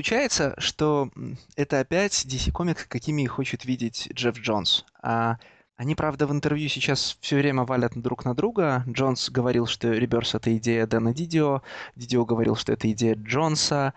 [0.00, 1.10] Получается, что
[1.56, 4.86] это опять DC Comics, какими их хочет видеть Джефф Джонс.
[5.02, 5.36] А
[5.76, 8.82] они, правда, в интервью сейчас все время валят друг на друга.
[8.88, 11.60] Джонс говорил, что Реберс— это идея Дэна Дидио.
[11.96, 13.92] Дидио говорил, что это идея Джонса.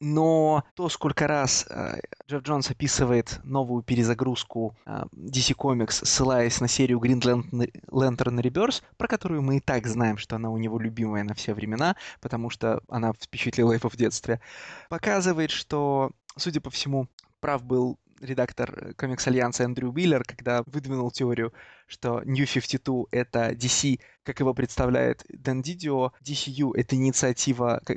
[0.00, 6.68] Но то, сколько раз э, Джефф Джонс описывает новую перезагрузку э, DC Comics, ссылаясь на
[6.68, 11.24] серию Green Lantern Rebirth, про которую мы и так знаем, что она у него любимая
[11.24, 14.40] на все времена, потому что она впечатлила его в детстве,
[14.88, 17.08] показывает, что, судя по всему,
[17.40, 21.52] прав был редактор комикс Альянса Эндрю Уиллер, когда выдвинул теорию,
[21.86, 27.94] что New 52— это DC, как его представляет Дэн Дидио, DCU— это инициатива э,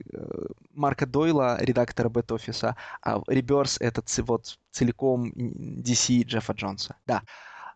[0.74, 6.96] Марка Дойла, редактора Бэт-офиса, а Rebirth— это вот целиком DC Джеффа Джонса.
[7.06, 7.22] Да.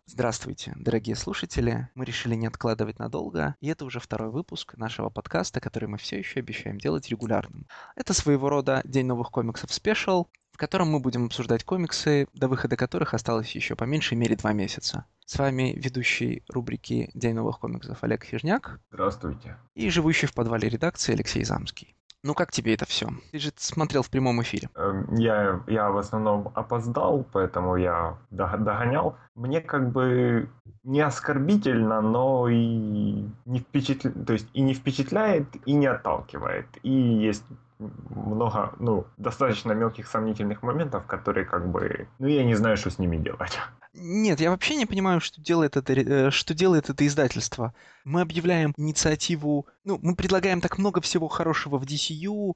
[0.07, 1.89] Здравствуйте, дорогие слушатели.
[1.95, 6.19] Мы решили не откладывать надолго, и это уже второй выпуск нашего подкаста, который мы все
[6.19, 7.65] еще обещаем делать регулярным.
[7.95, 12.77] Это своего рода День новых комиксов спешл, в котором мы будем обсуждать комиксы, до выхода
[12.77, 15.05] которых осталось еще по меньшей мере два месяца.
[15.25, 18.79] С вами ведущий рубрики «День новых комиксов» Олег Хижняк.
[18.91, 19.57] Здравствуйте.
[19.73, 21.94] И живущий в подвале редакции Алексей Замский.
[22.25, 23.07] Ну как тебе это все?
[23.31, 24.67] Ты же смотрел в прямом эфире.
[24.75, 29.15] Эм, я, я в основном опоздал, поэтому я догонял.
[29.35, 30.49] Мне как бы
[30.83, 36.65] не оскорбительно, но и не впечатляет, то есть и не впечатляет, и не отталкивает.
[36.81, 37.43] И есть
[37.77, 42.97] много, ну, достаточно мелких сомнительных моментов, которые как бы, ну, я не знаю, что с
[42.97, 43.59] ними делать.
[43.97, 47.73] Нет, я вообще не понимаю, что делает это, э, что делает это издательство.
[48.03, 52.55] Мы объявляем инициативу, ну, мы предлагаем так много всего хорошего в DCU,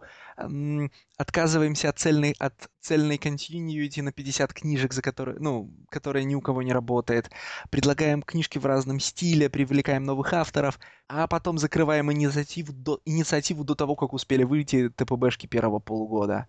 [1.18, 6.42] отказываемся от цельной, от цельной continuity на 50 книжек, за которые, ну, которые ни у
[6.42, 7.32] кого не работает,
[7.70, 10.78] предлагаем книжки в разном стиле, привлекаем новых авторов,
[11.08, 16.48] а потом закрываем инициативу до, инициативу до того, как успели выйти ТПБшки первого полугода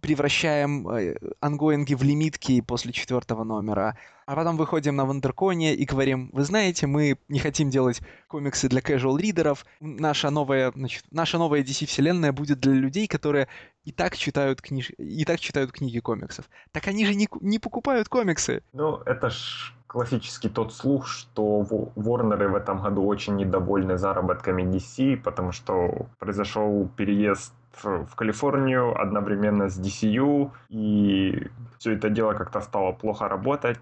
[0.00, 3.96] превращаем э, ангоинги в лимитки после четвертого номера,
[4.26, 8.80] а потом выходим на Вандерконе и говорим, вы знаете, мы не хотим делать комиксы для
[8.80, 13.48] casual ридеров, наша новая, значит, наша новая DC-вселенная будет для людей, которые
[13.84, 14.90] и так читают, книж...
[14.96, 16.48] и так читают книги комиксов.
[16.72, 18.62] Так они же не, не покупают комиксы.
[18.72, 25.16] Ну, это ж классический тот слух, что Ворнеры в этом году очень недовольны заработками DC,
[25.18, 27.52] потому что произошел переезд
[27.82, 31.48] в Калифорнию одновременно с DCU, и
[31.78, 33.78] все это дело как-то стало плохо работать.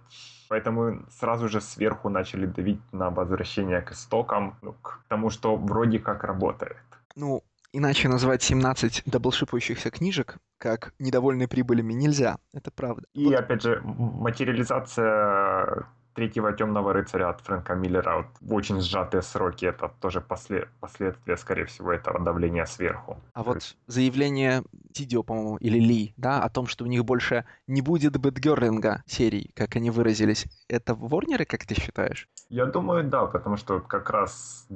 [0.49, 5.99] Поэтому сразу же сверху начали давить на возвращение к истокам, ну, к тому, что вроде
[5.99, 6.77] как работает.
[7.17, 7.43] Ну,
[7.73, 13.07] иначе назвать 17 даблшипающихся книжек как недовольной прибылями нельзя, это правда.
[13.15, 13.35] И вот.
[13.35, 19.67] опять же, материализация третьего темного рыцаря от Фрэнка Миллера вот, в очень сжатые сроки.
[19.67, 23.19] Это тоже после, последствия, скорее всего, этого давления сверху.
[23.35, 23.77] А вот есть...
[23.87, 24.63] заявление
[24.93, 29.51] Тидио, по-моему, или Ли, да, о том, что у них больше не будет бэтгерлинга серий,
[29.55, 32.29] как они выразились, это Ворнеры, как ты считаешь?
[32.49, 34.67] Я думаю, да, потому что как раз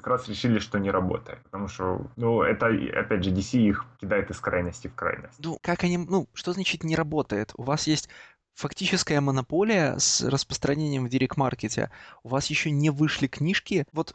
[0.00, 1.42] как раз решили, что не работает.
[1.42, 5.34] Потому что, ну, это, опять же, DC их кидает из крайности в крайность.
[5.38, 7.52] Ну, как они, ну, что значит не работает?
[7.56, 8.08] У вас есть
[8.60, 11.90] фактическая монополия с распространением в директ-маркете.
[12.22, 13.86] У вас еще не вышли книжки.
[13.92, 14.14] Вот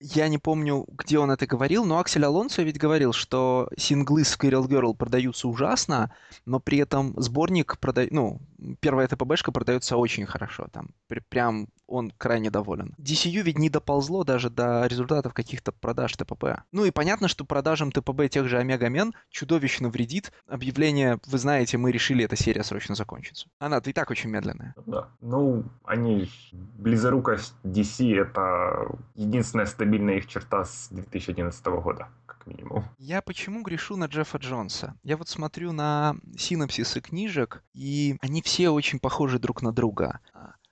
[0.00, 4.66] я не помню, где он это говорил, но Аксель Алонсо ведь говорил, что синглы Squirrel
[4.66, 6.12] Girl продаются ужасно,
[6.46, 8.40] но при этом сборник продает, ну,
[8.80, 10.90] первая ТПБшка продается очень хорошо, там,
[11.28, 12.94] прям он крайне доволен.
[12.98, 16.62] DCU ведь не доползло даже до результатов каких-то продаж ТПБ.
[16.72, 21.78] Ну и понятно, что продажам ТПБ тех же Омега Мен чудовищно вредит объявление, вы знаете,
[21.78, 23.48] мы решили, эта серия срочно закончится.
[23.58, 24.74] Она-то и так очень медленная.
[24.86, 25.08] Да.
[25.20, 26.30] Ну, они...
[26.52, 32.84] Близорукость DC— это единственная стабильная их черта с 2011 года как минимум.
[32.98, 34.94] Я почему грешу на Джеффа Джонса?
[35.02, 40.20] Я вот смотрю на синопсисы книжек, и они все очень похожи друг на друга.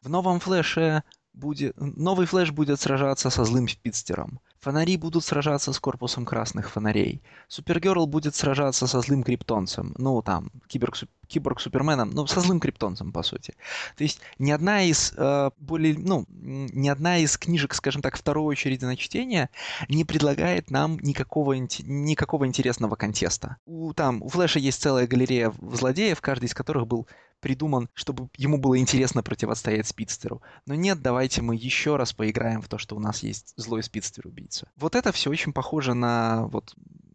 [0.02, 1.02] В новом флеше
[1.38, 1.74] будет...
[1.76, 4.40] Новый флеш будет сражаться со злым спидстером.
[4.60, 7.22] Фонари будут сражаться с корпусом красных фонарей.
[7.46, 9.94] Супергерл будет сражаться со злым криптонцем.
[9.98, 10.96] Ну, там, киборг,
[11.28, 13.54] киборг Суперменом, ну, со злым криптонцем, по сути.
[13.96, 18.44] То есть ни одна из э, более, ну, ни одна из книжек, скажем так, второй
[18.44, 19.48] очереди на чтение
[19.88, 23.58] не предлагает нам никакого, никакого интересного контеста.
[23.64, 27.06] У, там, у Флэша есть целая галерея злодеев, каждый из которых был
[27.40, 30.42] придуман, чтобы ему было интересно противостоять спидстеру.
[30.66, 34.68] Но нет, давайте мы еще раз поиграем в то, что у нас есть злой спидстер-убийца.
[34.76, 36.74] Вот это все очень похоже на вот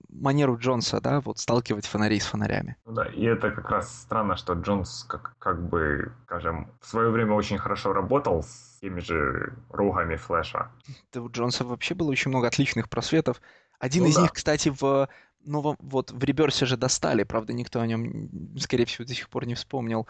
[0.09, 2.77] манеру Джонса, да, вот сталкивать фонари с фонарями.
[2.85, 7.09] Ну да, и это как раз странно, что Джонс как, как бы, скажем, в свое
[7.09, 10.69] время очень хорошо работал с теми же рогами Флэша.
[11.11, 13.41] Да у Джонса вообще было очень много отличных просветов.
[13.79, 14.21] Один ну, из да.
[14.21, 15.09] них, кстати, в
[15.45, 19.45] но вот в Реберсе же достали, правда, никто о нем, скорее всего, до сих пор
[19.45, 20.07] не вспомнил.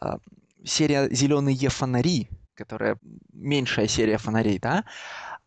[0.00, 0.18] А,
[0.64, 2.98] серия «Зеленые фонари», которая
[3.32, 4.84] меньшая серия фонарей, да,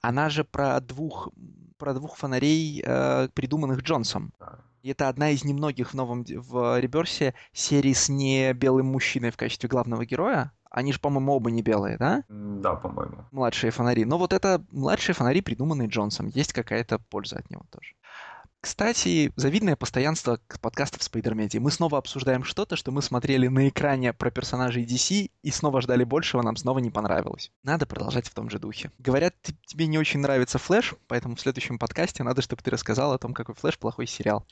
[0.02, 1.30] она же про двух,
[1.78, 4.34] про двух фонарей, э, придуманных Джонсом.
[4.82, 9.38] И это одна из немногих в новом в Реберсе серий с не белым мужчиной в
[9.38, 10.54] качестве главного героя.
[10.72, 12.24] Они же, по-моему, оба не белые, да?
[12.30, 13.26] Да, по-моему.
[13.32, 14.06] Младшие фонари.
[14.06, 16.28] Но вот это младшие фонари, придуманные Джонсом.
[16.28, 17.94] Есть какая-то польза от него тоже.
[18.62, 21.60] Кстати, завидное постоянство подкастов Спайдермедии.
[21.60, 26.04] Мы снова обсуждаем что-то, что мы смотрели на экране про персонажей DC и снова ждали
[26.04, 27.52] большего, нам снова не понравилось.
[27.64, 28.92] Надо продолжать в том же духе.
[29.00, 29.34] Говорят,
[29.66, 33.34] тебе не очень нравится Флэш, поэтому в следующем подкасте надо, чтобы ты рассказал о том,
[33.34, 34.46] какой Флэш плохой сериал.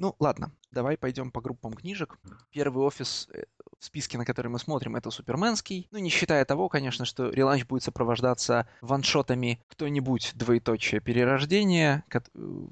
[0.00, 2.18] Ну, ладно, давай пойдем по группам книжек.
[2.50, 3.42] Первый офис э,
[3.78, 5.88] в списке, на который мы смотрим, это Суперменский.
[5.90, 12.02] Ну, не считая того, конечно, что relaunch будет сопровождаться one-shot ами кто-нибудь, двоеточие, перерождение.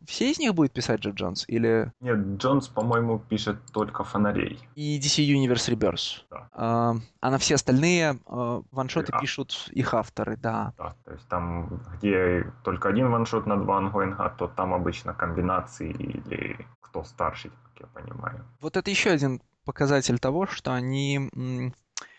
[0.06, 1.44] Все из них будет писать Джефф Джонс?
[1.48, 1.92] Или...
[2.00, 4.58] Нет, Джонс, по-моему, пишет только фонарей.
[4.74, 6.22] И DC Universe Rebirth.
[6.30, 6.48] Да.
[6.52, 10.72] А, а на все остальные а, ваншоты и пишут их авторы, да.
[10.78, 15.90] Да, то есть там, где только один ваншот на два ангоинга, то там обычно комбинации
[15.90, 18.44] или кто старший, как я понимаю.
[18.60, 21.30] Вот это еще один показатель того, что они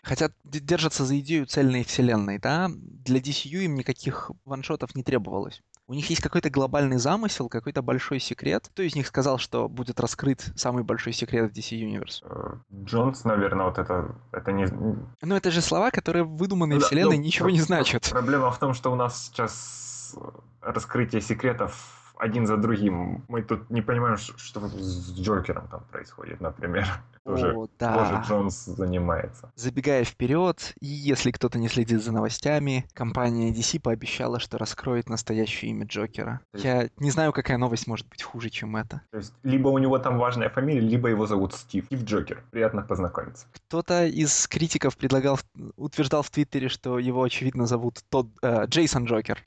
[0.02, 2.68] хотят держаться за идею цельной вселенной, да?
[2.70, 5.62] Для DCU им никаких ваншотов не требовалось.
[5.86, 8.68] У них есть какой-то глобальный замысел, какой-то большой секрет.
[8.68, 12.22] Кто из них сказал, что будет раскрыт самый большой секрет в DC Universe?
[12.22, 14.66] Э, Джонс, наверное, вот это, это не...
[14.66, 18.08] Ну, это же слова, которые в выдуманной да, вселенной ну, ничего не значат.
[18.08, 20.16] Проблема в том, что у нас сейчас
[20.60, 23.24] раскрытие секретов один за другим.
[23.28, 26.86] Мы тут не понимаем, что с Джокером там происходит, например.
[27.24, 27.94] Тоже, да.
[27.94, 29.52] тоже Джонс занимается.
[29.54, 35.70] Забегая вперед, и если кто-то не следит за новостями, компания DC пообещала, что раскроет настоящее
[35.70, 36.40] имя Джокера.
[36.54, 36.64] Есть...
[36.64, 39.02] Я не знаю, какая новость может быть хуже, чем это.
[39.10, 41.84] То есть, либо у него там важная фамилия, либо его зовут Стив.
[41.84, 42.42] Стив Джокер.
[42.50, 43.46] Приятно познакомиться.
[43.52, 45.38] Кто-то из критиков предлагал,
[45.76, 49.44] утверждал в Твиттере, что его, очевидно, зовут тот, э, Джейсон Джокер.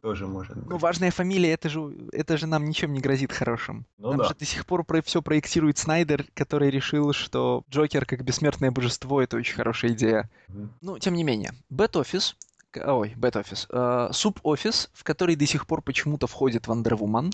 [0.00, 0.68] Тоже может быть.
[0.68, 3.86] Ну, важная фамилия, это же, это же нам ничем не грозит хорошим.
[3.98, 4.24] Ну, нам да.
[4.24, 9.22] же до сих пор про все проектирует Снайдер, который решил, что Джокер как бессмертное божество—
[9.22, 10.30] это очень хорошая идея.
[10.48, 10.68] Mm-hmm.
[10.80, 11.52] Ну, тем не менее.
[11.70, 12.36] Бэт-офис,
[12.74, 17.30] ой, Бэт-офис, э, суп-офис, в который до сих пор почему-то входит Wonder Woman,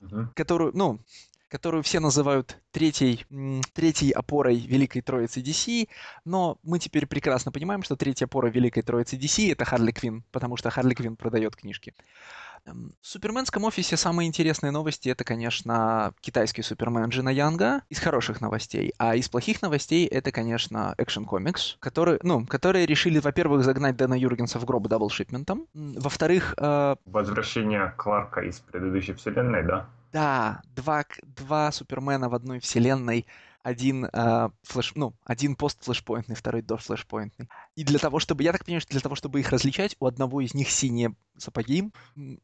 [0.00, 0.28] mm-hmm.
[0.34, 1.00] которую, ну,
[1.54, 3.24] которую все называют третьей,
[3.74, 5.88] третьей опорой Великой Троицы DC,
[6.24, 10.56] но мы теперь прекрасно понимаем, что третья опора Великой Троицы DC— это Харли Квин, потому
[10.56, 11.94] что Харли Квин продает книжки.
[12.66, 18.40] Эм, в суперменском офисе самые интересные новости это, конечно, китайский супермен Джина Янга из хороших
[18.40, 23.96] новостей, а из плохих новостей это, конечно, Action Comics, которые, ну, которые решили, во-первых, загнать
[23.96, 26.54] Дэна Юргенса в гроб double shipment ом, во-вторых...
[26.58, 26.96] Э...
[27.06, 29.88] Возвращение Кларка из предыдущей вселенной, да?
[30.14, 33.26] Да, два, два Супермена в одной вселенной,
[33.64, 37.48] один э, флеш, ну, один пост флешпоинтный, второй до флешпоинтный.
[37.74, 40.40] И для того, чтобы, я так понимаю, что для того, чтобы их различать, у одного
[40.40, 41.90] из них синие сапоги,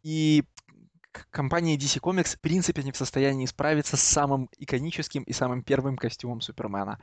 [0.02, 0.42] и
[1.30, 5.96] компания DC Comics в принципе не в состоянии справиться с самым иконическим и самым первым
[5.96, 6.98] костюмом Супермена.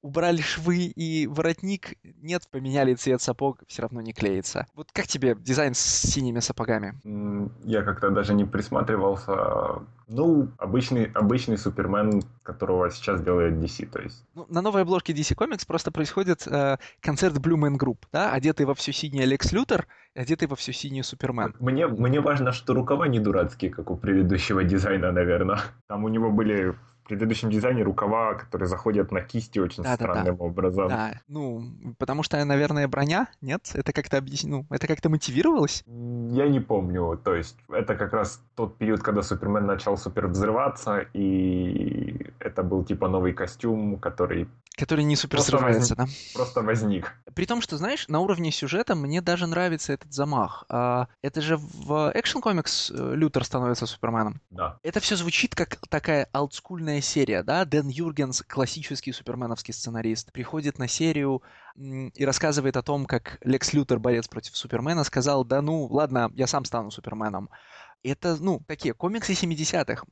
[0.00, 4.66] Убрали швы и воротник, нет, поменяли цвет сапог, все равно не клеится.
[4.74, 6.94] Вот как тебе дизайн с синими сапогами?
[7.64, 9.82] Я как-то даже не присматривался.
[10.08, 14.24] Ну, обычный, обычный Супермен, которого сейчас делает DC, то есть.
[14.34, 18.66] Ну, на новой обложке DC Comics просто происходит э, концерт Blue Man Group, да, одетый
[18.66, 21.54] во все синее Лекс Лютер, одетый во все синее Супермен.
[21.58, 25.58] Мне, мне важно, что рукава не дурацкие, как у предыдущего дизайна, наверное.
[25.88, 30.32] Там у него были предыдущем дизайне рукава, которые заходят на кисти очень да, странным да,
[30.32, 30.44] да.
[30.44, 30.88] образом.
[30.88, 31.62] Да, ну,
[31.98, 33.70] потому что, наверное, броня, нет?
[33.74, 35.84] Это как-то объясню, ну, это как-то мотивировалось?
[35.86, 41.06] Я не помню, то есть это как раз тот период, когда Супермен начал супер взрываться,
[41.12, 46.34] и это был типа новый костюм, который Который не супер просто срывается, возник, да?
[46.34, 47.12] Просто возник.
[47.34, 50.64] При том, что, знаешь, на уровне сюжета мне даже нравится этот замах.
[50.68, 54.40] А, это же в Action Comics э, Лютер становится Суперменом.
[54.50, 54.78] Да.
[54.82, 57.64] Это все звучит как такая олдскульная серия, да?
[57.64, 61.42] Дэн Юргенс, классический суперменовский сценарист, приходит на серию
[61.76, 66.46] и рассказывает о том, как Лекс Лютер, борец против Супермена, сказал, да ну, ладно, я
[66.46, 67.50] сам стану Суперменом.
[68.02, 70.04] Это, ну, такие комиксы 70-х.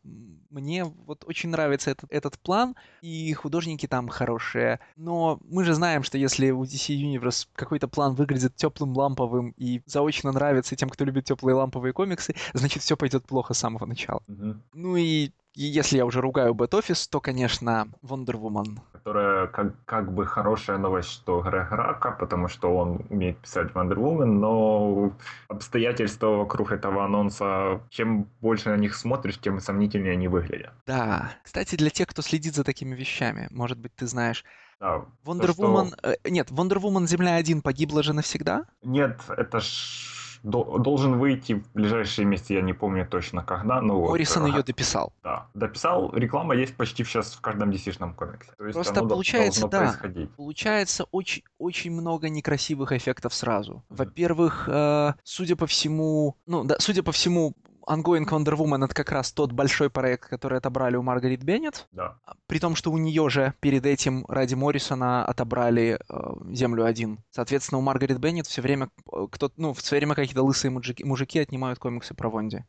[0.51, 4.79] Мне вот очень нравится этот, этот план, и художники там хорошие.
[4.97, 9.83] Но мы же знаем, что если у DC Universe какой-то план выглядит теплым ламповым и
[9.87, 14.23] заочно нравится тем, кто любит теплые ламповые комиксы, значит, все пойдет плохо с самого начала.
[14.29, 14.57] Mm-hmm.
[14.75, 18.81] Ну и и если я уже ругаю Бэт-офис, то, конечно, Wonder Woman.
[19.05, 23.97] Которая как, как бы хорошая новость, что Грег Рака, потому что он умеет писать Wonder
[23.97, 25.13] Woman, но
[25.49, 30.73] обстоятельства вокруг этого анонса, чем больше на них смотришь, тем сомнительнее они выглядят.
[30.87, 31.33] Да.
[31.43, 34.43] Кстати, для тех, кто следит за такими вещами, может быть, ты знаешь,
[34.81, 35.95] Да, Wonder то, Woman...
[36.03, 38.65] э, нет, Wonder Woman Земля-1 погибла же навсегда?
[38.83, 40.14] Нет, это ж
[40.45, 44.51] до- должен выйти в ближайшие месяцы, я не помню точно когда, но вот, Моррисон э,
[44.51, 45.13] ее дописал.
[45.23, 46.13] Да, дописал.
[46.15, 48.53] Реклама есть почти сейчас в каждом DC-шном комиксе.
[48.59, 49.79] То есть Просто получается, да.
[49.81, 50.31] происходить.
[50.37, 53.83] Получается очень, очень много некрасивых эффектов сразу.
[53.89, 57.55] Во-первых, э, судя по всему, ну да, судя по всему,
[57.87, 61.87] Ongoing Wonder Woman это как раз тот большой проект, который отобрали у Маргарет Беннет.
[61.93, 62.17] Да.
[62.47, 67.19] При том, что у нее же перед этим ради Моррисона отобрали э, Землю один.
[67.31, 71.39] Соответственно, у Маргарет Беннет все время э, кто ну, все время какие-то лысые мужики, мужики
[71.39, 72.65] отнимают комиксы про Вонди.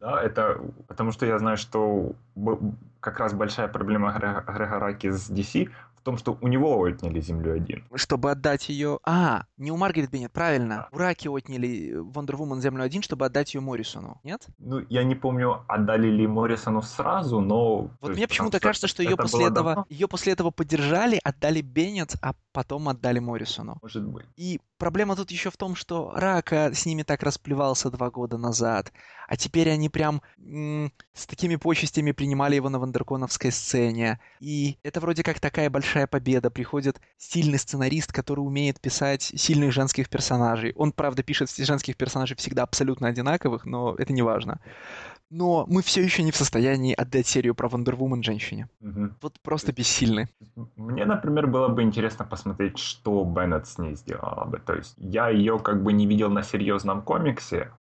[0.00, 2.12] Да, это потому что я знаю, что
[3.00, 5.70] как раз большая проблема Гре- Грега Раки с DC
[6.04, 7.84] том, что у него отняли Землю один.
[7.94, 9.00] Чтобы отдать ее...
[9.04, 10.88] А, не у Маргарет Беннет, правильно.
[10.92, 14.20] У Раки отняли Wonder Woman Землю один, чтобы отдать ее Моррисону.
[14.22, 14.46] Нет?
[14.58, 17.90] Ну, я не помню, отдали ли Моррисону сразу, но...
[18.00, 22.34] Вот мне почему-то кажется, что ее после этого, ее после этого поддержали, отдали Беннет, а
[22.52, 23.78] потом отдали Моррисону.
[23.82, 24.26] Может быть.
[24.36, 28.92] И проблема тут еще в том, что Рака с ними так расплевался два года назад,
[29.26, 34.20] а теперь они прям м, с такими почестями принимали его на вандерконовской сцене.
[34.40, 36.50] И это вроде как такая большая победа.
[36.50, 40.74] Приходит сильный сценарист, который умеет писать сильных женских персонажей.
[40.76, 44.60] Он, правда, пишет женских персонажей всегда абсолютно одинаковых, но это не важно.
[45.36, 48.68] Но мы все еще не в состоянии отдать серию про Вандервумен женщине.
[48.78, 49.16] Мгм.
[49.20, 50.28] Вот просто бессильны.
[50.76, 54.58] Мне, например, было бы интересно посмотреть, что Беннет с ней сделала бы.
[54.58, 57.72] То есть я ее как бы не видел на серьезном комиксе.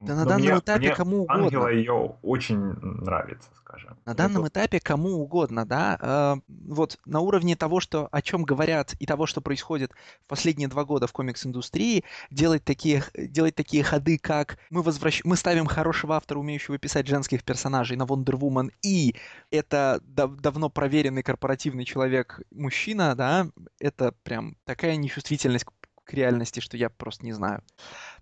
[0.00, 1.44] Да на но данном мне- этапе мне кому угодно.
[1.44, 3.98] Ангела ее очень нравится, скажем.
[4.06, 6.36] На данном этапе кому угодно, да, э,
[6.66, 9.92] вот на уровне того, что о чем говорят и того, что происходит
[10.24, 15.20] в последние два года в комикс-индустрии, делать такие делать такие ходы, как мы возвращ...
[15.24, 19.16] мы ставим хорошего автора, умеющего писать женских персонажей на Wonder Woman, и
[19.50, 23.48] это дав- давно проверенный корпоративный человек мужчина, да,
[23.80, 27.64] это прям такая нечувствительность к, реальности, что я просто не знаю.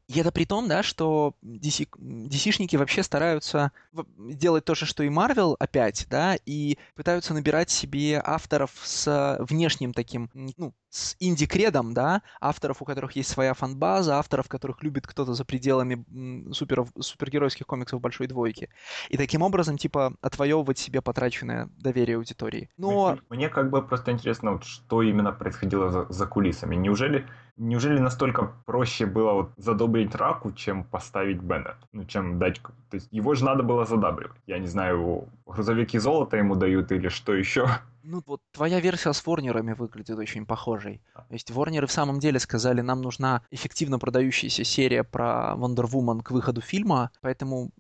[0.08, 3.72] И это при том, да, что DC, DC-шники вообще стараются
[4.16, 9.92] делать то же, что и Marvel опять, да, и пытаются набирать себе авторов с внешним
[9.92, 15.34] таким, ну, с инди-кредом, да, авторов, у которых есть своя фан-база, авторов, которых любит кто-то
[15.34, 18.68] за пределами м, суперов, супергеройских комиксов большой двойки.
[19.08, 22.70] И таким образом, типа, отвоевывать себе потраченное доверие аудитории.
[22.76, 26.76] Но Мне, как бы просто интересно, вот, что именно происходило за, за кулисами.
[26.76, 31.76] Неужели, неужели настолько проще было вот задобрить Раку, чем поставить Беннет?
[31.92, 32.60] Ну, чем дать...
[32.62, 34.40] То есть его же надо было задабривать.
[34.46, 37.66] Я не знаю, грузовики золота ему дают или что еще.
[38.06, 41.00] Ну вот твоя версия с Ворнерами выглядит очень похожей.
[41.14, 46.22] То есть Ворнеры в самом деле сказали, нам нужна эффективно продающаяся серия про Wonder Woman
[46.22, 47.70] к выходу фильма, поэтому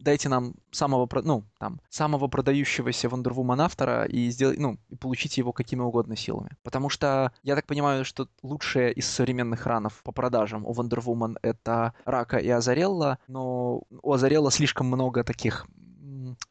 [0.00, 5.40] дайте нам самого, ну, там, самого продающегося Wonder Woman автора и, сделай, ну, и получите
[5.40, 6.50] его какими угодно силами.
[6.64, 11.36] Потому что я так понимаю, что лучшие из современных ранов по продажам у Wonder Woman
[11.42, 15.66] это Рака и Азарелла, но у Азарелла слишком много таких...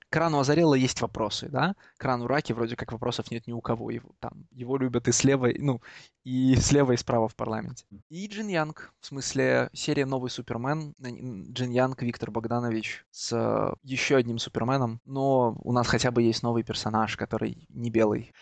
[0.07, 1.75] м, К рану Азарелла есть вопросы, да?
[1.97, 3.89] К рану Раки вроде как вопросов нет ни у кого.
[3.91, 5.81] Его, там, его любят и слева, ну,
[6.23, 7.85] и слева, и справа в парламенте.
[8.09, 14.17] И Джин Янг, в смысле серия «Новый Супермен», Джин Янг, Виктор Богданович с э, еще
[14.17, 18.33] одним Суперменом, но у нас хотя бы есть новый персонаж, который не белый.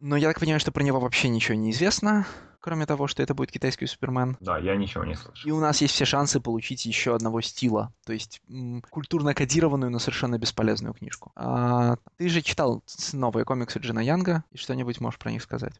[0.00, 2.26] Но я так понимаю, что про него вообще ничего не известно,
[2.60, 4.36] кроме того, что это будет китайский Супермен.
[4.40, 5.48] Да, я ничего не слышал.
[5.48, 9.90] И у нас есть все шансы получить еще одного стила, то есть м, культурно кодированную,
[9.90, 11.32] но совершенно бесполезную книжку.
[11.36, 12.82] А, ты же читал
[13.12, 15.74] новые комиксы Джина Янга, и что-нибудь можешь про них сказать?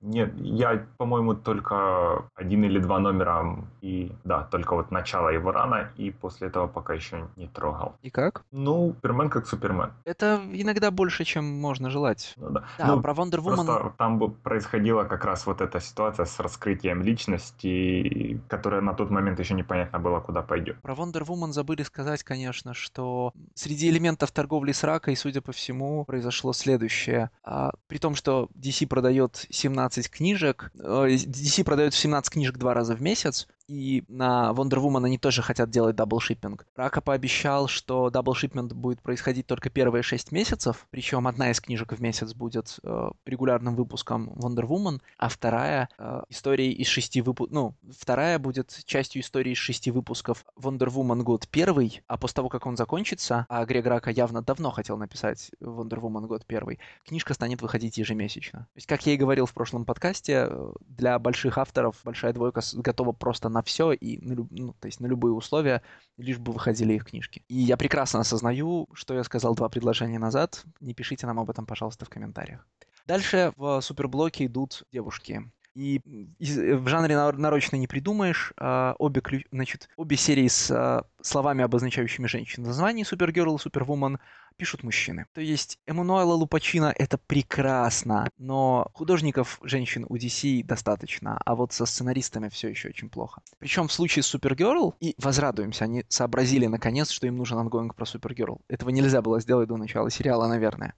[0.00, 5.74] Нет, я, по-моему, только один или два номера, и да, только вот начало его run
[5.74, 7.94] а, и после этого пока еще не трогал.
[8.02, 8.42] И как?
[8.52, 9.92] Ну, Супермен как Супермен.
[10.04, 12.34] Это иногда больше, чем можно желать.
[12.36, 12.64] Ну, да.
[12.78, 13.66] Да, Ну, про Wonder Woman...
[13.66, 19.10] Просто там бы происходила как раз вот эта ситуация с раскрытием личности, которая на тот
[19.10, 20.80] момент еще непонятно было, куда пойдет.
[20.80, 26.04] Про Wonder Woman забыли сказать, конечно, что среди элементов торговли с Ракой, судя по всему,
[26.04, 27.30] произошло следующее.
[27.42, 32.94] А, при том, что DC продает 17 книжек, э, DC продает 17 книжек два раза
[32.94, 36.66] в месяц, и на Wonder Woman они тоже хотят делать double shipping.
[36.74, 41.92] Рака пообещал, что double shipping будет происходить только первые шесть месяцев, причем одна из книжек
[41.92, 47.54] в месяц будет э, регулярным выпуском Wonder Woman, а вторая э, историей из шести выпусков,
[47.54, 52.48] ну, вторая будет частью истории из шести выпусков Wonder Woman год первый, а после того,
[52.48, 57.34] как он закончится, а Грег Рака явно давно хотел написать Wonder Woman год первый, книжка
[57.34, 58.60] станет выходить ежемесячно.
[58.60, 62.62] То есть, как я и говорил в прошлом подкасте, э, для больших авторов большая двойка
[62.74, 65.82] готова просто на все и на, ну, то есть на любые условия,
[66.16, 67.42] лишь бы выходили их книжки.
[67.48, 70.64] И я прекрасно осознаю, что я сказал два предложения назад.
[70.80, 72.66] Не пишите нам об этом, пожалуйста, в комментариях.
[73.06, 75.50] Дальше в суперблоке идут девушки.
[75.78, 76.00] И
[76.40, 78.52] в жанре нарочно не придумаешь.
[78.56, 82.64] А, обе, значит, обе серии с а, словами, обозначающими женщин.
[82.64, 84.18] Название Supergirl и Superwoman
[84.56, 85.26] пишут мужчины.
[85.34, 91.86] То есть Эммануэла Лупачино это прекрасно, но художников женщин у DC достаточно, а вот со
[91.86, 93.40] сценаристами все еще очень плохо.
[93.60, 98.04] Причем в случае с Supergirl, и возрадуемся, они сообразили наконец, что им нужен ongoing про
[98.04, 98.60] Supergirl.
[98.66, 100.94] Этого нельзя было сделать до начала сериала, наверное.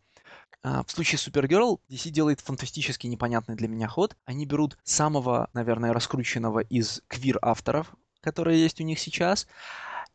[0.62, 4.16] А, в случае Супергерл DC делает фантастически непонятный для меня ход.
[4.24, 9.46] Они берут самого, наверное, раскрученного из квир-авторов, которые есть у них сейчас,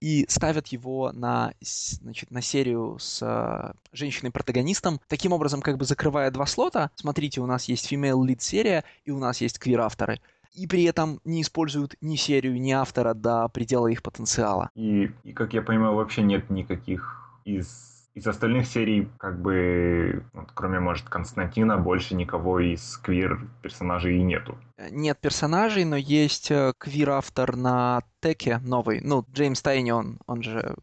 [0.02, 6.30] и ставят его на, значит, на серию с э, женщиной-протагонистом, таким образом как бы закрывая
[6.32, 6.92] два слота.
[6.96, 10.20] Смотрите, у нас есть female lead серия и у нас есть квир-авторы
[10.54, 14.70] и при этом не используют ни серию, ни автора до предела их потенциала.
[14.74, 20.50] И, и как я понимаю, вообще нет никаких из из остальных серий, как бы, вот,
[20.54, 24.58] кроме, может, Константина, больше никого из квир-персонажей и нету.
[24.78, 29.02] Э, нет персонажей, но есть э, квир-автор на Теке новый.
[29.02, 30.76] Ну, Джеймс Тайни, он, же,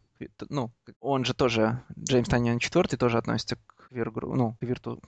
[0.49, 5.01] ну, он же тоже, Джеймс Тайни, он четвертый, тоже относится к квир ну, к вирту,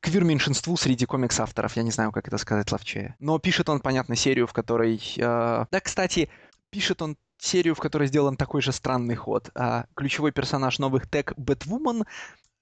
[0.00, 3.16] квир-меньшинству среди комикс-авторов, я не знаю, как это сказать ловчее.
[3.18, 5.02] Но пишет он, понятно, серию, в которой...
[5.16, 5.66] Э...
[5.68, 6.30] Да, кстати,
[6.70, 9.50] пишет он серию, в которой сделан такой же странный ход.
[9.54, 12.04] А, ключевой персонаж новых тег Бэтвумен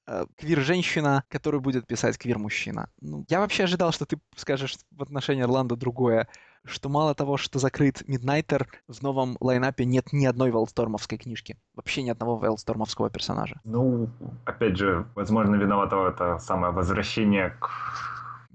[0.06, 2.90] а, квир-женщина, которую будет писать квир-мужчина.
[3.00, 6.28] Ну, я вообще ожидал, что ты скажешь в отношении Орландо другое,
[6.66, 11.58] что мало того, что закрыт Миднайтер, в новом лайнапе нет ни одной Велстормовской книжки.
[11.74, 13.60] Вообще ни одного Велстормовского персонажа.
[13.64, 14.08] Ну,
[14.44, 17.70] опять же, возможно, виновато это самое возвращение к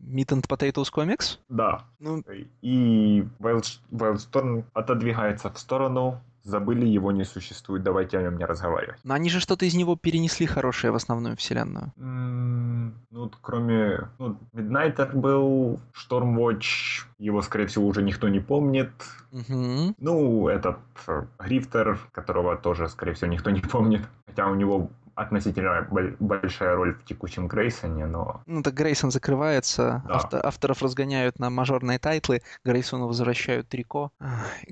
[0.09, 1.37] Meat and Potatoes Comics?
[1.49, 1.83] Да.
[1.99, 2.23] Ну...
[2.61, 8.99] И Wildstorm отодвигается в сторону, забыли, его не существует, давайте о нем не разговаривать.
[9.03, 11.93] Но они же что-то из него перенесли хорошее в основную вселенную.
[11.97, 14.09] Mm, ну, кроме...
[14.17, 18.91] Ну, Midnighter был, Stormwatch, его, скорее всего, уже никто не помнит.
[19.31, 24.01] Ну, этот э, Грифтер, которого тоже, скорее всего, никто не помнит.
[24.25, 24.89] Хотя у него
[25.19, 25.85] относительно
[26.19, 28.41] большая роль в текущем Грейсоне, но...
[28.45, 30.15] Ну так Грейсон закрывается, да.
[30.15, 34.11] Авто, авторов разгоняют на мажорные title ы, Грейсону возвращают трико.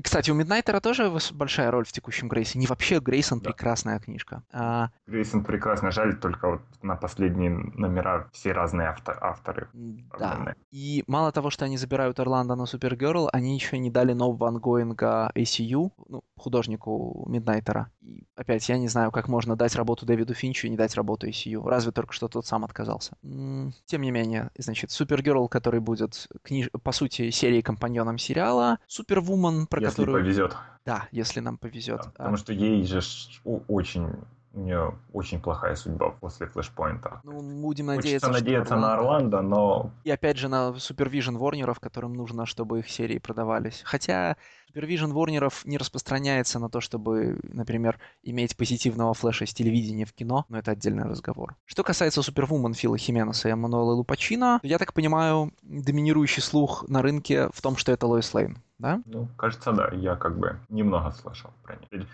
[0.02, 2.64] Кстати, у Миднайтера тоже большая роль в текущем Грейсоне.
[2.66, 3.50] И вообще Грейсон да.
[3.50, 4.44] прекрасная книжка.
[4.54, 4.90] А...
[5.06, 9.68] Грейсон прекрасная, жаль, только вот на последние номера все разные автор, авторы.
[9.74, 10.32] Да.
[10.32, 10.56] Разные.
[10.72, 15.30] И мало того, что они забирают Орландо на Супергерл, они еще не дали нового ангоинга
[15.36, 17.92] ACU, ну, художнику Миднайтера.
[18.02, 21.68] И опять, я не знаю, как можно дать работу Дэвиду Финчу не дать работу ECU.
[21.68, 23.18] Разве только что тот сам отказался.
[23.22, 26.70] Тем не менее, значит, Супергерл, который будет, книж...
[26.84, 30.24] по сути, серией компаньоном сериала, Супервумен, про если которую...
[30.24, 30.56] Повезет.
[30.86, 32.02] Да, если нам повезет.
[32.04, 32.38] Да, потому а...
[32.38, 33.02] что ей же
[33.44, 34.10] очень
[34.54, 37.22] у нее очень плохая судьба после флешпоинта.
[37.24, 38.88] Ну, будем надеяться, Хочется надеяться Орландо...
[38.88, 39.92] на Орландо, но...
[40.04, 43.82] И опять же на Супервижн Ворнеров, которым нужно, чтобы их серии продавались.
[43.86, 50.14] Хотя Супервижн Ворнеров не распространяется на то, чтобы, например, иметь позитивного флеша с телевидения в
[50.14, 51.56] кино, но это отдельный разговор.
[51.66, 57.50] Что касается Супервумен Фила Хименеса и Эммануэла Лупачино, я так понимаю, доминирующий слух на рынке
[57.54, 59.02] в том, что это Лоис Лейн, да?
[59.06, 59.90] Ну, кажется, да.
[59.94, 62.08] Я как бы немного слышал про нее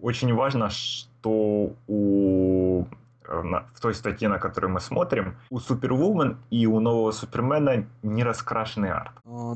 [0.00, 2.84] очень важно, что у
[3.28, 8.90] в той статье, на которую мы смотрим, у Супервумен и у нового Супермена не раскрашенный
[8.90, 9.12] арт.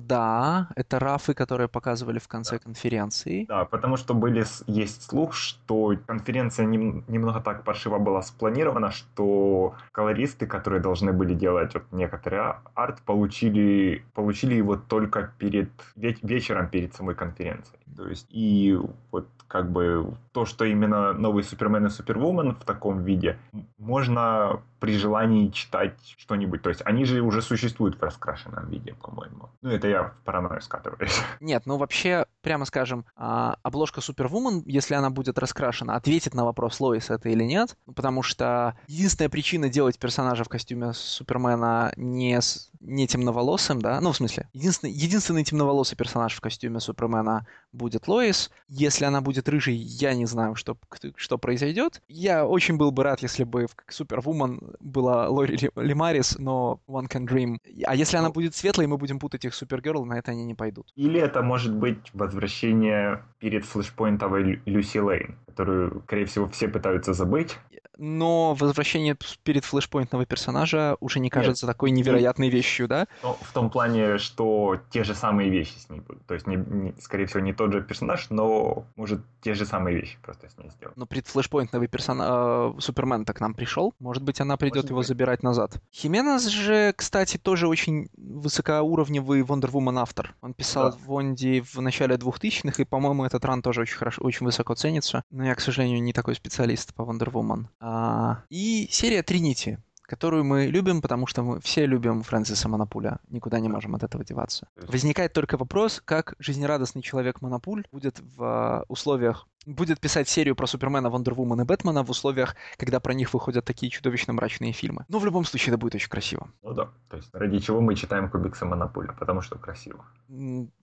[0.06, 2.58] Да, это рафы, которые показывали в конце да.
[2.58, 3.46] конференции.
[3.48, 9.74] Да, потому что были, есть слух, что конференция нем, немного так паршиво была спланирована, что
[9.92, 12.40] колористы, которые должны были делать вот некоторый
[12.74, 17.80] арт, получили, получили его только перед вечером перед самой конференцией.
[17.96, 18.78] То есть и
[19.10, 23.36] вот как бы то, что именно новый Супермен и Супервумен в таком виде,
[23.78, 26.62] можно при желании читать что-нибудь.
[26.62, 29.50] То есть они же уже существуют в раскрашенном виде, по-моему.
[29.60, 31.20] Ну, это я в паранойю скатываюсь.
[31.40, 36.80] Нет, ну вообще, прямо скажем, а, обложка Супервумен, если она будет раскрашена, ответит на вопрос,
[36.80, 37.76] Лоис это или нет.
[37.94, 42.40] Потому что единственная причина делать персонажа в костюме Супермена не,
[42.80, 48.50] не темноволосым, да, ну, в смысле, единственный, единственный темноволосый персонаж в костюме Супермена будет Лоис.
[48.68, 50.76] Если она будет рыжей, я не знаю, что,
[51.16, 52.00] что произойдет.
[52.08, 57.26] Я очень был бы рад, если бы в Супервумен была Лори Лимарис, но One Can
[57.26, 57.56] Dream.
[57.84, 58.34] А если она ну.
[58.34, 60.92] будет светлой, мы будем путать их Супергерл, на это они не пойдут.
[60.96, 67.58] Или это может быть возвращение перед флешпоинтовой Люси Лейн, которую, скорее всего, все пытаются забыть
[68.00, 73.06] но возвращение перед флешпоинтного персонажа уже не кажется Нет, такой невероятной вещью, да?
[73.22, 76.24] Ну, в том плане, что те же самые вещи с ней будут.
[76.26, 80.00] То есть, не, не, скорее всего, не тот же персонаж, но может те же самые
[80.00, 80.96] вещи просто с ней сделать.
[80.96, 83.94] Но предфлешпоинтовый персонаж э, Супермен так к нам пришел.
[83.98, 85.06] Может быть, она придет может его быть.
[85.06, 85.82] забирать назад.
[85.92, 90.34] Хименес же, кстати, тоже очень высокоуровневый Wonder Woman автор.
[90.40, 90.98] Он писал да.
[91.04, 95.22] Вонди в начале 2000-х, и, по-моему, этот ран тоже очень хорошо, очень высоко ценится.
[95.40, 97.64] Но я, к сожалению, не такой специалист по Wonder Woman.
[97.80, 103.20] А, и серия Тринити, которую мы любим, потому что мы все любим Фрэнсиса Монопуля.
[103.30, 104.68] Никуда не можем от этого деваться.
[104.76, 110.66] Возникает только вопрос, как жизнерадостный человек Монопуль будет в а, условиях будет писать серию про
[110.66, 115.04] Супермена, Вандервумен и Бэтмена в условиях, когда про них выходят такие чудовищно мрачные фильмы.
[115.08, 116.48] Но в любом случае это будет очень красиво.
[116.62, 120.04] Ну да, то есть ради чего мы читаем комиксы Монополя, потому что красиво.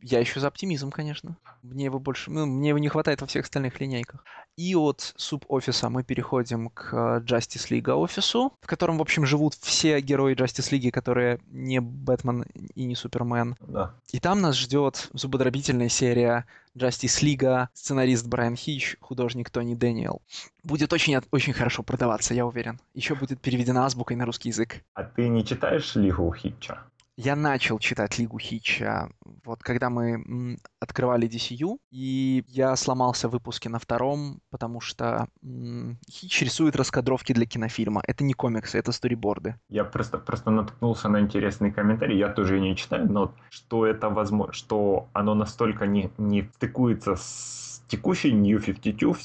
[0.01, 1.37] Я еще за оптимизм, конечно.
[1.63, 4.23] Мне его больше, ну, мне его не хватает во всех остальных линейках.
[4.55, 10.01] И от суб-офиса мы переходим к Justice League офису, в котором, в общем, живут все
[10.01, 13.55] герои Justice League, которые не Бэтмен и не Супермен.
[13.61, 13.93] Да.
[14.11, 16.45] И там нас ждет зубодробительная серия
[16.77, 20.21] Justice League, сценарист Брайан Хич, художник Тони Дэниел.
[20.63, 22.79] Будет очень, очень хорошо продаваться, я уверен.
[22.93, 24.83] Еще будет переведена азбукой на русский язык.
[24.93, 26.83] А ты не читаешь Лигу Хитча?
[27.19, 29.09] Я начал читать Лигу Хитча,
[29.43, 35.97] вот когда мы открывали DCU, и я сломался в выпуске на втором, потому что м,
[36.07, 38.03] Хитч рисует раскадровки для кинофильма.
[38.05, 39.55] Это не комиксы, это сториборды.
[39.67, 44.53] Я просто, просто наткнулся на интересный комментарий, я тоже не читаю, но что это возможно,
[44.53, 49.15] что оно настолько не, не стыкуется с текущей New 52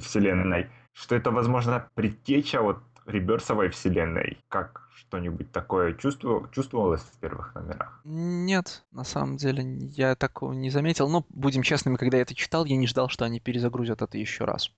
[0.00, 7.54] вселенной, что это, возможно, предтеча вот реберсовой вселенной, как что-нибудь такое чувствовал, чувствовалось в первых
[7.54, 8.00] номерах?
[8.04, 9.64] Нет, на самом деле
[9.96, 11.08] я такого не заметил.
[11.08, 14.44] Но, будем честными, когда я это читал, я не ждал, что они перезагрузят это еще
[14.44, 14.70] раз.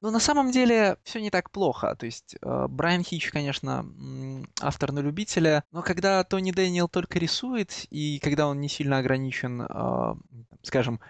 [0.00, 1.94] Но на самом деле все не так плохо.
[1.94, 3.86] То есть э, Брайан Хич, конечно,
[4.60, 9.62] автор на любителя, но когда Тони Дэниел только рисует, и когда он не сильно ограничен,
[9.62, 10.14] э,
[10.62, 11.00] скажем,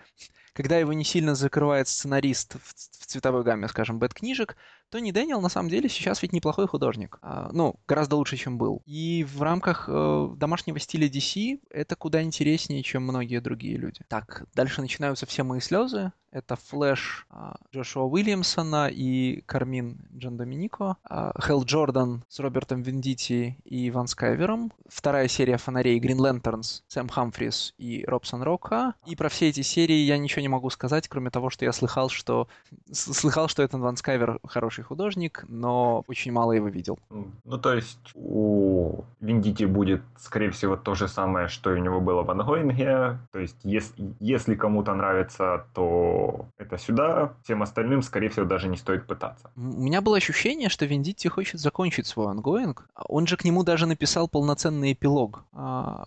[0.53, 4.57] когда его не сильно закрывает сценарист в, цветовой гамме, скажем, бэт-книжек,
[4.92, 7.18] Тони Дэниел на самом деле сейчас ведь неплохой художник.
[7.22, 8.83] А, ну, гораздо лучше, чем был.
[8.85, 14.02] И в рамках э, домашнего стиля DC это куда интереснее, чем многие другие люди.
[14.09, 16.12] Так, дальше начинаются все мои слезы.
[16.33, 20.97] Это Флэш а, Джошуа Уильямсона и Кармин Джан Доминико.
[21.05, 24.73] А, Хэл Джордан с Робертом Вендити и Ван Скайвером.
[24.88, 28.95] Вторая серия фонарей Green Lanterns, Сэм Хамфрис и Робсон Рока.
[29.05, 32.09] И про все эти серии я ничего не могу сказать, кроме того, что я слыхал,
[32.09, 32.49] что
[32.90, 36.99] слыхал, что Итан Ван Скайвер хороший художник, но очень мало его видел.
[37.45, 42.01] Ну, то есть у Вендити будет, скорее всего, то же самое, что и у него
[42.01, 43.18] было в ongoing е.
[43.33, 46.22] То есть если, если кому-то нравится, то
[46.59, 49.51] это сюда, всем остальным, скорее всего, даже не стоит пытаться.
[49.57, 52.88] У меня было ощущение, что Вендитти хочет закончить свой ongoing.
[52.95, 56.07] Он же к нему даже написал полноценный эпилог а,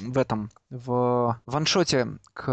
[0.00, 2.44] в этом, в ваншоте к,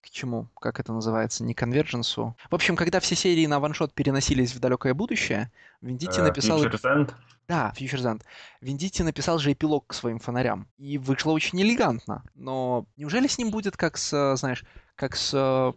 [0.00, 2.36] к чему, как это называется, не конвердженсу.
[2.50, 6.64] В общем, когда все серии на ваншот переносились в далекое будущее, Вендитти uh, написал...
[6.64, 7.12] Futures End?
[7.46, 8.22] Да, Futures End.
[8.60, 10.66] Вендитти написал же эпилог к своим фонарям.
[10.78, 12.22] И вышло очень элегантно.
[12.34, 14.64] Но неужели с ним будет как с, знаешь,
[14.96, 15.72] как с э,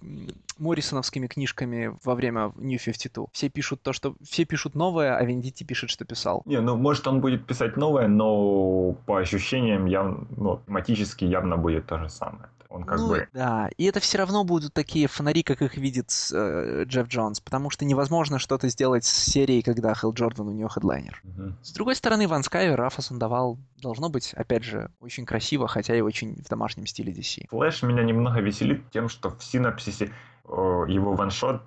[0.60, 3.28] Моррисоновскими книжками во время New 52.
[3.32, 4.16] Все пишут то, что...
[4.24, 6.42] Все пишут новое, а Вендити пишет, что писал.
[6.46, 11.88] Не, ну, может, он будет писать новое, но по ощущениям явно, ну, тематически явно будет
[11.88, 12.50] то же самое.
[12.70, 13.28] Он как ну, бы...
[13.34, 17.70] Да, и это все равно будут такие фонари, как их видит э, Джефф Джонс, потому
[17.70, 21.22] что невозможно что-то сделать с серией, когда Хэл Джордан у нее хедлайнер.
[21.24, 21.54] Угу.
[21.62, 26.02] С другой стороны, Ван Скайвер, Рафа Сандовал, должно быть, опять же, очень красиво, хотя и
[26.02, 27.48] очень в домашнем стиле DC.
[27.50, 30.12] Флэш меня немного веселит тем, что в синапсисе
[30.50, 31.62] его one-shot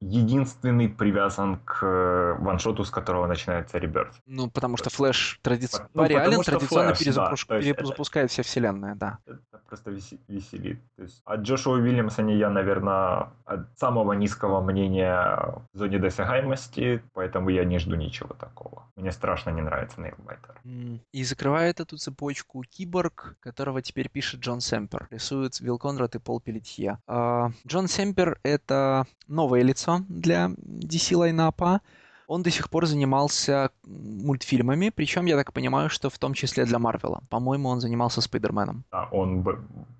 [0.00, 4.14] единственный привязан к э, ваншоту, с которого начинается реберт.
[4.26, 5.68] Ну, потому что Флэш тради...
[5.94, 7.48] ну, реально традиционно Flash, перезапуск...
[7.48, 8.32] да, перезапускает это...
[8.32, 9.18] вся вселенная, да.
[9.26, 9.90] Это просто
[10.28, 10.80] веселит.
[10.96, 17.50] То есть, от Джошуа Уильямсона я, наверное, от самого низкого мнения в зоне досягаемости, поэтому
[17.50, 18.84] я не жду ничего такого.
[18.96, 20.60] Мне страшно не нравится Нейлбайтер.
[21.12, 25.08] И закрывает эту цепочку Киборг, которого теперь пишет Джон Семпер.
[25.10, 26.98] Рисуют Вилл Конрад и Пол Пелетье.
[27.06, 29.06] А, Джон Семпер— это
[29.62, 31.80] новое лицо для DC лайнапа.
[32.26, 36.78] Он до сих пор занимался мультфильмами, причем я так понимаю, что в том числе для
[36.78, 37.20] Марвела.
[37.28, 38.84] По-моему, он занимался Спайдерменом.
[38.90, 39.44] Да, он,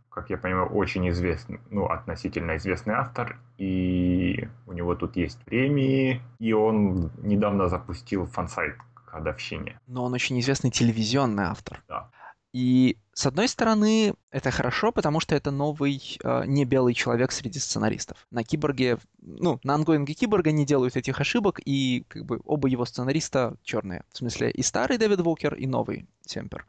[0.09, 6.20] как я понимаю, очень известный, ну, относительно известный автор, и у него тут есть премии,
[6.40, 9.79] и он недавно запустил фансайт к годовщине.
[9.87, 11.83] Но он очень известный телевизионный автор.
[11.88, 12.09] Да.
[12.52, 17.58] И с одной стороны, это хорошо, потому что это новый э, не белый человек среди
[17.58, 18.26] сценаристов.
[18.30, 22.84] На Киборге, ну, на ангоинге Киборга не делают этих ошибок, и как бы оба его
[22.84, 24.04] сценариста черные.
[24.12, 26.66] В смысле, и старый Дэвид Волкер, и новый Семпер.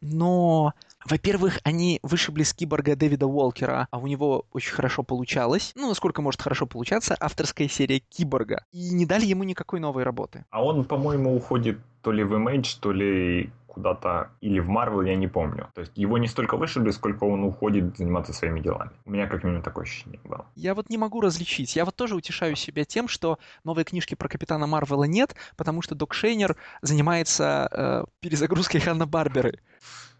[0.00, 0.74] Но,
[1.04, 6.22] во-первых, они вышибли с Киборга Дэвида Уолкера, а у него очень хорошо получалось, ну, насколько
[6.22, 8.64] может хорошо получаться, авторская серия Киборга.
[8.72, 10.44] И не дали ему никакой новой работы.
[10.50, 15.16] А он, по-моему, уходит то ли в Image, то ли куда-то или в Марвел, я
[15.16, 15.68] не помню.
[15.74, 18.92] То есть его не столько вышибли, сколько он уходит заниматься своими делами.
[19.04, 20.46] У меня как минимум такое ощущение было.
[20.54, 21.76] Я вот не могу различить.
[21.76, 25.94] Я вот тоже утешаю себя тем, что новой книжки про Капитана Марвела нет, потому что
[25.94, 29.58] Док Шейнер занимается э, перезагрузкой Ханна Барберы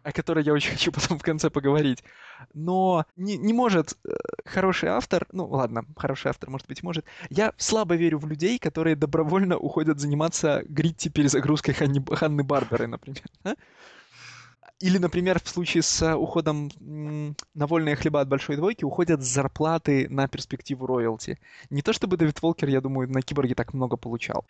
[0.05, 2.05] о которой я очень хочу потом в конце поговорить.
[2.53, 4.11] Но не, не может э,
[4.45, 7.05] хороший автор, ну ладно, хороший автор, может быть, может.
[7.31, 13.23] Я слабо верю в людей, которые добровольно уходят заниматься гритти перезагрузкой Ханни, Ханны Барберы, например.
[14.81, 20.09] Или, например, в случае с э, уходом на вольные хлеба от большой двойки уходят зарплаты
[20.11, 21.38] на перспективу роялти.
[21.71, 24.45] Не то чтобы Дэвид Волкер, я думаю, на Киборге так много получал.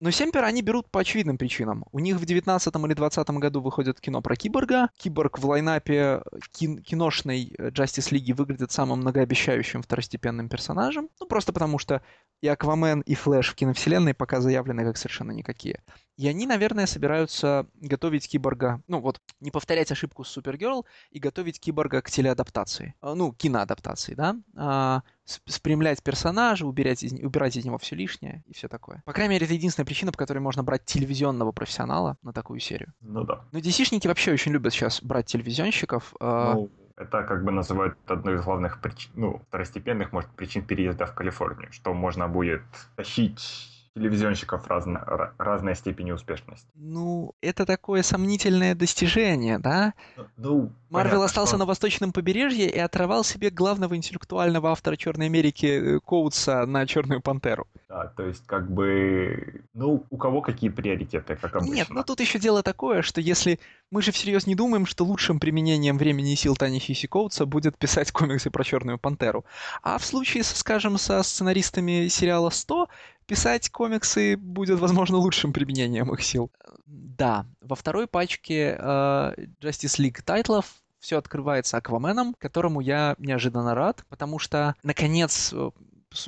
[0.00, 1.84] Но Семпер они берут по очевидным причинам.
[1.92, 4.88] У них в 19 или 20 году выходит кино про Киборга.
[4.96, 11.08] Киборг в лайнапе кин- киношной э, Justice League выглядит самым многообещающим второстепенным персонажем.
[11.20, 12.02] Ну, просто потому что
[12.40, 15.82] и Аквамен, и Флэш в киновселенной пока заявлены как совершенно никакие.
[16.16, 21.58] И они, наверное, собираются готовить Киборга, ну вот, не повторять ошибку с Супергерл и готовить
[21.58, 22.94] Киборга к телеадаптации.
[23.00, 25.02] А, ну, киноадаптации, да?
[25.24, 29.02] Спрямлять персонажа, убирать из, убирать из него все лишнее и все такое.
[29.06, 32.92] По крайней мере, это единственная причина, по которой можно брать телевизионного профессионала на такую серию.
[33.00, 33.44] Ну да.
[33.52, 36.14] Но DC-шники вообще очень любят сейчас брать телевизионщиков.
[36.20, 41.06] А, ну, это как бы называют одной из главных причин, ну, второстепенных, может, причин переезда
[41.06, 42.62] в Калифорнию, что можно будет
[42.96, 46.66] тащить телевизионщиков разно, разной степени успешности.
[46.74, 49.94] Ну, это такое сомнительное достижение, да?
[50.36, 51.58] Ну, Марвел остался что...
[51.58, 57.20] на восточном побережье и отрывал себе главного интеллектуального автора Черной Америки э, Коутса на Черную
[57.20, 57.66] Пантеру.
[57.88, 61.74] Да, то есть как бы, ну, у кого какие приоритеты, как обычно.
[61.74, 65.38] Нет, ну тут еще дело такое, что если мы же всерьез не думаем, что лучшим
[65.38, 69.44] применением времени и сил Та-Нехиси Коутса будет писать комиксы про Черную Пантеру.
[69.82, 72.88] А в случае, скажем, со сценаристами сериала 100,
[73.26, 76.50] писать комиксы будет, возможно, лучшим применением их сил.
[76.86, 80.66] Да, во второй пачке э, Justice League тайтлов
[80.98, 85.70] все открывается Акваменом, которому я неожиданно рад, потому что, наконец, э,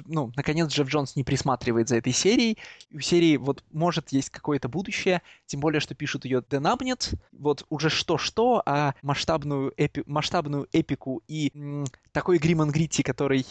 [0.07, 2.59] ну, наконец Джефф Джонс не присматривает за этой серией,
[2.91, 7.13] и у серии вот может есть какое-то будущее, тем более, что пишут ее Дэн Абнет,
[7.33, 13.45] вот уже что-что, а масштабную, эпи, масштабную эпику и м, такой Гриман Гритти, который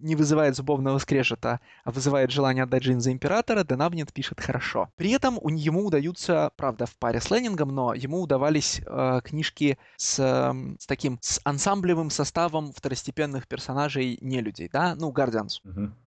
[0.00, 4.88] не вызывает зубовного скрежета, а вызывает желание отдать жизнь за Императора, Дэн Абнет пишет хорошо.
[4.94, 9.78] При этом у, ему удаются, правда, в паре с Леннингом, но ему удавались э, книжки
[9.96, 15.60] с, э, с таким, с ансамблевым составом второстепенных персонажей не людей, да, ну, Гардианс.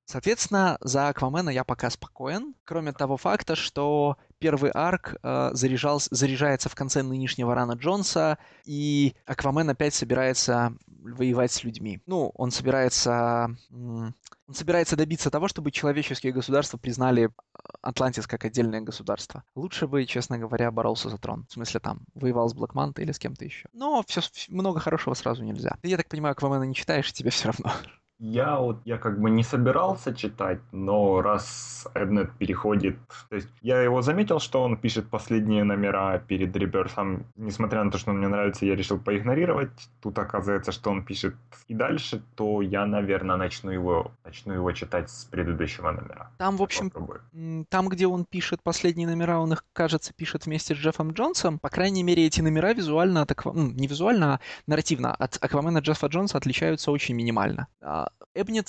[0.06, 6.70] Соответственно, за Аквамена я пока спокоен, кроме того факта, что первый арк э, заряжал, заряжается
[6.70, 10.74] в конце нынешнего рана Джонса, и Аквамен опять собирается
[11.14, 12.02] воевать с людьми.
[12.06, 13.56] Ну, он собирается...
[13.70, 17.30] Он собирается добиться того, чтобы человеческие государства признали э,
[17.82, 19.44] Атлантис как отдельное государство.
[19.56, 21.46] Лучше бы, честно говоря, боролся за трон.
[21.50, 23.68] В смысле, там, воевал с Блэкмантой или с кем-то еще.
[23.74, 25.76] Но все, много хорошего сразу нельзя.
[25.84, 27.74] Я так понимаю, Аквамена не читаешь, и тебе все равно.
[28.20, 32.98] Я вот, я как бы не собирался читать, но раз Эднет переходит...
[33.30, 37.26] То есть я его заметил, что он пишет последние номера перед Реберсом.
[37.36, 39.70] Несмотря на то, что он мне нравится, я решил поигнорировать.
[40.02, 41.36] Тут оказывается, что он пишет
[41.68, 46.32] и дальше, то я, наверное, начну его, начну его читать с предыдущего номера.
[46.38, 47.22] Там, в общем, попробую.
[47.70, 51.60] там, где он пишет последние номера, он их, кажется, пишет вместе с Джеффом Джонсом.
[51.60, 53.54] По крайней мере, эти номера визуально от Аква...
[53.54, 57.68] ну, не визуально, а нарративно от Аквамена Джеффа Джонса отличаются очень минимально.
[58.34, 58.68] Эбнет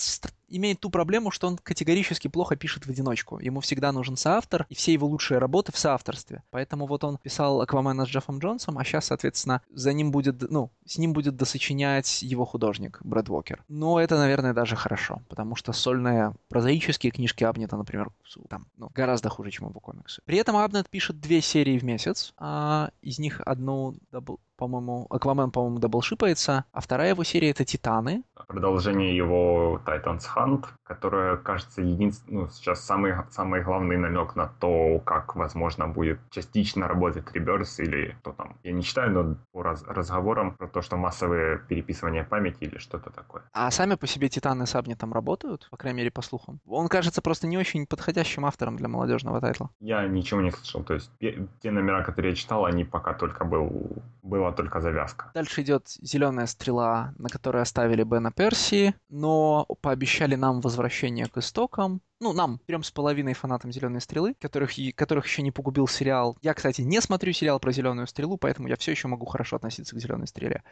[0.49, 3.39] имеет ту проблему, что он категорически плохо пишет в одиночку.
[3.39, 6.43] Ему всегда нужен соавтор, и все его лучшие работы в соавторстве.
[6.51, 10.71] Поэтому вот он писал Аквамена с Джеффом Джонсом, а сейчас, соответственно, за ним будет, ну,
[10.87, 13.63] с ним будет досочинять его художник Брэд Уокер.
[13.69, 18.11] Но это, наверное, даже хорошо, потому что сольные прозаические книжки Абнета, например,
[18.49, 20.23] там, ну, гораздо хуже, чем его комиксы.
[20.25, 25.51] При этом Абнет пишет две серии в месяц, а из них одну double, по-моему, Аквамен,
[25.51, 28.25] по-моему, даблшипается, а вторая его серия— это Титаны.
[28.49, 35.01] Продолжение его Titans Hunt, которая, кажется, единственный, ну, сейчас самый, самый главный намек на то,
[35.05, 38.57] как, возможно, будет частично работать Реберс или кто там.
[38.65, 43.11] Я не читаю, но по раз, разговорам про то, что массовые переписывания памяти или что-то
[43.11, 43.43] такое.
[43.53, 46.61] А сами по себе Титаны с Абнетом работают, по крайней мере, по слухам?
[46.67, 49.71] Он кажется просто не очень подходящим автором для молодежного тайтла.
[49.81, 50.83] Я ничего не слышал.
[50.83, 55.31] То есть те номера, которые я читал, они пока только был, было была только завязка.
[55.35, 62.01] Дальше идет «Зеленая стрела», на которой оставили Бена Перси, но пообещали нам возвращение к истокам.
[62.21, 66.37] Ну, нам, трем с половиной фанатам «Зеленой стрелы», которых, которых еще не погубил сериал.
[66.43, 69.95] Я, кстати, не смотрю сериал про «Зеленую стрелу», поэтому я все еще могу хорошо относиться
[69.95, 70.63] к «Зеленой стреле».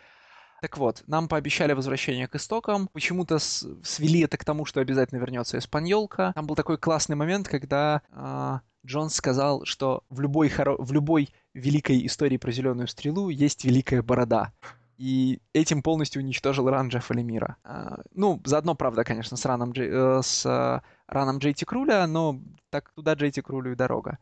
[0.62, 2.89] Так вот, нам пообещали возвращение к истокам.
[2.95, 6.33] Почему-то свели это к тому, что обязательно вернется Испаньолка.
[6.35, 10.77] Там был такой классный момент, когда э, Джонс сказал, что в любой, хоро...
[10.79, 14.53] в любой великой истории про зеленую стрелу есть великая борода.
[14.99, 17.57] И этим полностью уничтожил ран Джеффа Лемира.
[17.64, 22.40] А, ну, заодно, правда, конечно, с раном Джей, э, с раном Джейти Круля, но
[22.71, 24.19] так туда Джейти Крулю и дорога.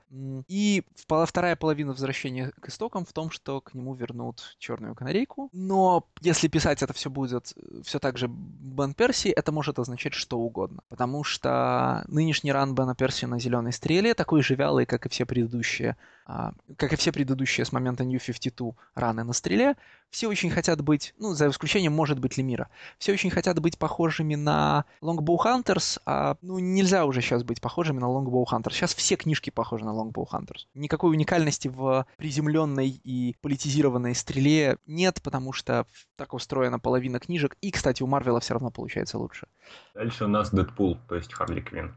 [0.48, 5.48] И вторая половина возвращения к истокам в том, что к нему вернут черную канарейку.
[5.52, 10.14] Но если писать это все будет э, все так же Бен Перси, это может означать
[10.14, 10.82] что угодно.
[10.88, 15.24] Потому что нынешний ран Бена Перси на зеленой стреле такой же вялый, как и все
[15.26, 19.74] предыдущие, а, как и все предыдущие с момента New 52 раны на стреле.
[20.10, 22.68] Все очень хотят быть, ну, за исключением, может быть, Лемира,
[22.98, 27.98] все очень хотят быть похожими на Longbow Hunters, а, ну, нельзя уже сейчас быть похожими
[27.98, 28.72] на Longbow Hunters.
[28.72, 30.66] Сейчас все книжки похожи на Longbow Hunters.
[30.74, 37.56] Никакой уникальности в приземленной и политизированной стреле нет, потому что так устроена половина книжек.
[37.60, 39.46] И, кстати, у Марвела все равно получается лучше.
[39.94, 41.94] Дальше у нас Дэдпул, то есть Харли Квин.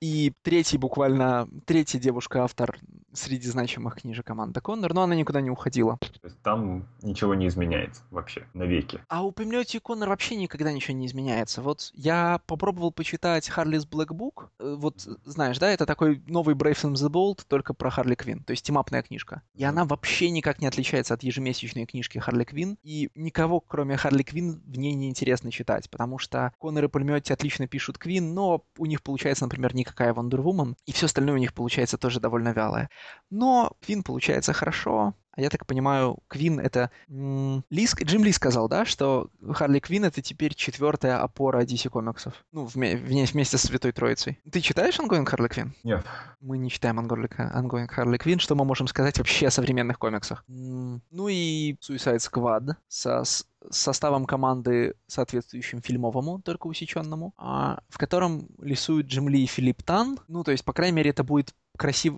[0.00, 2.78] И третий буквально, третья девушка-автор
[3.12, 5.98] среди значимых книжек Аманда Коннор, но она никуда не уходила.
[5.98, 9.00] То есть там ничего не изменяется вообще, навеки.
[9.08, 11.62] А у Пемлети Коннор вообще никогда ничего не изменяется.
[11.62, 14.48] Вот я попробовал почитать Харлис Black Book.
[14.58, 18.42] Э, вот, знаешь, да, это такой новый Brave and the Bold, только про Харли Квин,
[18.42, 19.42] то есть темапная книжка.
[19.54, 24.22] И она вообще никак не отличается от ежемесячной книжки Харли Квин, и никого, кроме Харли
[24.22, 28.64] Квин, в ней не интересно читать, потому что Коннор и Пулеметти отлично пишут Квин, но
[28.78, 32.88] у них получается, например, никакая Вандервумен, и все остальное у них получается тоже довольно вялое.
[33.30, 36.90] Но Квин получается хорошо, я так понимаю, Квин это...
[37.08, 42.44] Лис, Джим Ли сказал, да, что Харли Квин это теперь четвертая опора DC комиксов.
[42.52, 44.38] Ну, вме, вместе с Святой Троицей.
[44.50, 45.74] Ты читаешь Ongoing Харли Квин?
[45.84, 46.04] Нет.
[46.40, 48.38] Мы не читаем Ongoing Харли Квин.
[48.38, 50.44] Что мы можем сказать вообще о современных комиксах?
[50.48, 53.24] Ну и Suicide Squad со,
[53.70, 60.18] составом команды, соответствующим фильмовому, только усеченному, а, в котором рисуют Джим Ли и Филипп Тан.
[60.28, 62.14] Ну, то есть, по крайней мере, это будет красив...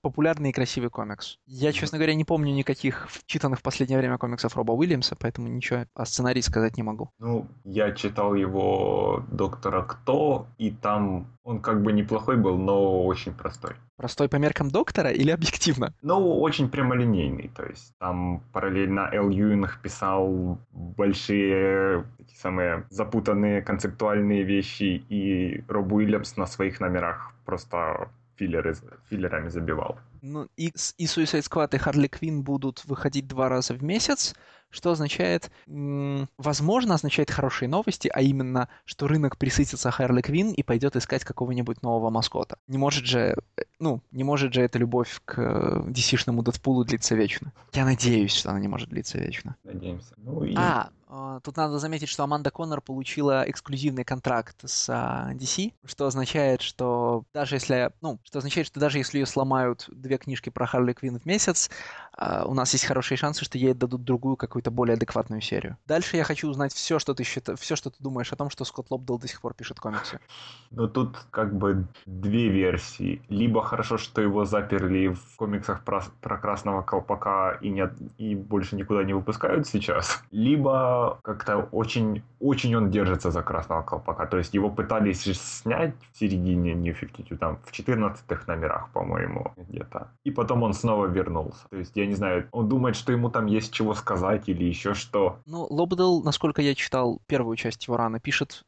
[0.00, 1.38] популярный и красивый комикс.
[1.46, 5.86] Я, честно говоря, не помню никаких читанных в последнее время комиксов Роба Уильямса, поэтому ничего
[5.94, 7.10] о сценарии сказать не могу.
[7.18, 13.32] Ну, я читал его «Доктора Кто», и там он как бы неплохой был, но очень
[13.32, 13.72] простой.
[13.96, 15.92] Простой по меркам доктора или объективно?
[16.02, 17.50] Ну, очень прямолинейный.
[17.56, 25.92] То есть там параллельно Эл Юинг писал большие, такие самые запутанные концептуальные вещи, и Роб
[25.92, 28.74] Уильямс на своих номерах просто филлеры,
[29.10, 29.98] филлерами забивал.
[30.22, 34.34] Ну, и, и Suicide Squad и Harley Quinn будут выходить два раза в месяц,
[34.70, 40.96] что означает, возможно, означает хорошие новости, а именно, что рынок присытится Харли Квин и пойдет
[40.96, 42.58] искать какого-нибудь нового маскота.
[42.66, 47.52] Не может же, э, ну, не может же эта любовь к DC-шному Дэдпулу длиться вечно.
[47.72, 49.56] Я надеюсь, что она не может длиться вечно.
[49.64, 50.14] Надеемся.
[50.16, 50.54] Ну, и...
[50.56, 56.60] А, а, тут надо заметить, что Аманда Коннор получила эксклюзивный контракт с DC, что означает,
[56.60, 60.92] что даже если, ну, что означает, что даже если ее сломают две книжки про Харли
[60.92, 61.70] Квин в месяц,
[62.12, 65.78] а, у нас есть хорошие шансы, что ей дадут другую какую-то более адекватную серию.
[65.86, 68.64] Дальше я хочу узнать все, что ты считаешь, все, что ты думаешь о том, что
[68.64, 70.20] Скотт Лобдал до сих пор пишет комиксы.
[70.70, 73.22] Ну тут как бы две версии.
[73.28, 78.76] Либо хорошо, что его заперли в комиксах про, про Красного Колпака и, не, и больше
[78.76, 80.22] никуда не выпускают сейчас.
[80.32, 84.26] Либо как-то очень, очень он держится за Красного Колпака.
[84.26, 90.08] То есть его пытались снять в середине New 52, там в 14 номерах, по-моему, где-то.
[90.24, 91.68] И потом он снова вернулся.
[91.70, 94.94] То есть я не знаю, он думает, что ему там есть чего сказать или еще
[94.94, 95.38] что.
[95.46, 98.64] Ну, Лобдел, насколько я читал первую часть его раны, пишет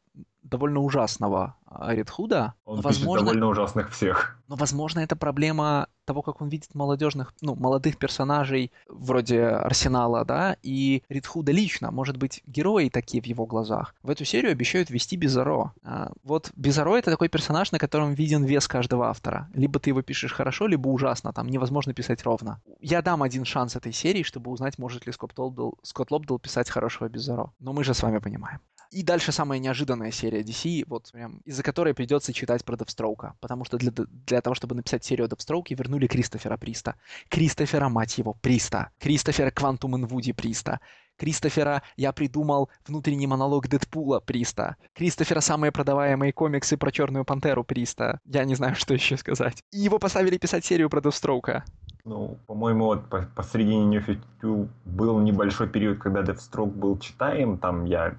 [0.51, 2.53] довольно ужасного а, Редхуда.
[2.65, 4.37] Он возможно, довольно ужасных всех.
[4.47, 10.57] Но, возможно, это проблема того, как он видит молодежных, ну, молодых персонажей вроде Арсенала, да,
[10.61, 11.91] и Ридхуда лично.
[11.91, 13.95] Может быть, герои такие в его глазах.
[14.03, 15.71] В эту серию обещают ввести Безаро.
[15.83, 19.49] А, вот Безаро— это такой персонаж, на котором виден вес каждого автора.
[19.53, 21.31] Либо ты его пишешь хорошо, либо ужасно.
[21.31, 22.61] Там невозможно писать ровно.
[22.81, 26.69] Я дам один шанс этой серии, чтобы узнать, может ли Скотт Лобдл, Скотт Лобдл писать
[26.69, 27.53] хорошего Безаро.
[27.59, 28.59] Но мы же с вами понимаем.
[28.91, 33.35] И дальше самая неожиданная серия DC, вот прям из-за которой придется читать про Девстроука.
[33.39, 36.95] Потому что для, для того, чтобы написать серию Девстроуки, вернули Кристофера Приста.
[37.29, 38.89] Кристофера, мать его, Приста.
[38.99, 40.81] Кристофера Квантум Инвуди Приста.
[41.17, 44.75] Кристофера «Я придумал внутренний монолог Дэдпула» Приста.
[44.93, 48.19] Кристофера «Самые продаваемые комиксы про Черную Пантеру» Приста.
[48.25, 49.63] Я не знаю, что еще сказать.
[49.71, 51.63] И его поставили писать серию про Девстроука.
[52.05, 57.57] Ну, по-моему, вот по посредине 52 был небольшой период, когда Deathstroke был читаем.
[57.57, 58.15] Там я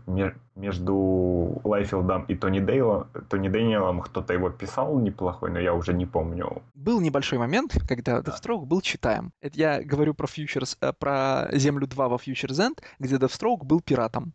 [0.54, 6.06] между Лайфилдом и Тони, Дейлом, Тони Дэниелом кто-то его писал неплохой, но я уже не
[6.06, 6.62] помню.
[6.74, 9.32] Был небольшой момент, когда Deathstroke был читаем.
[9.40, 13.80] Это я говорю про Futures, э, про Землю 2 во Futures End, где Deathstroke был
[13.80, 14.34] пиратом.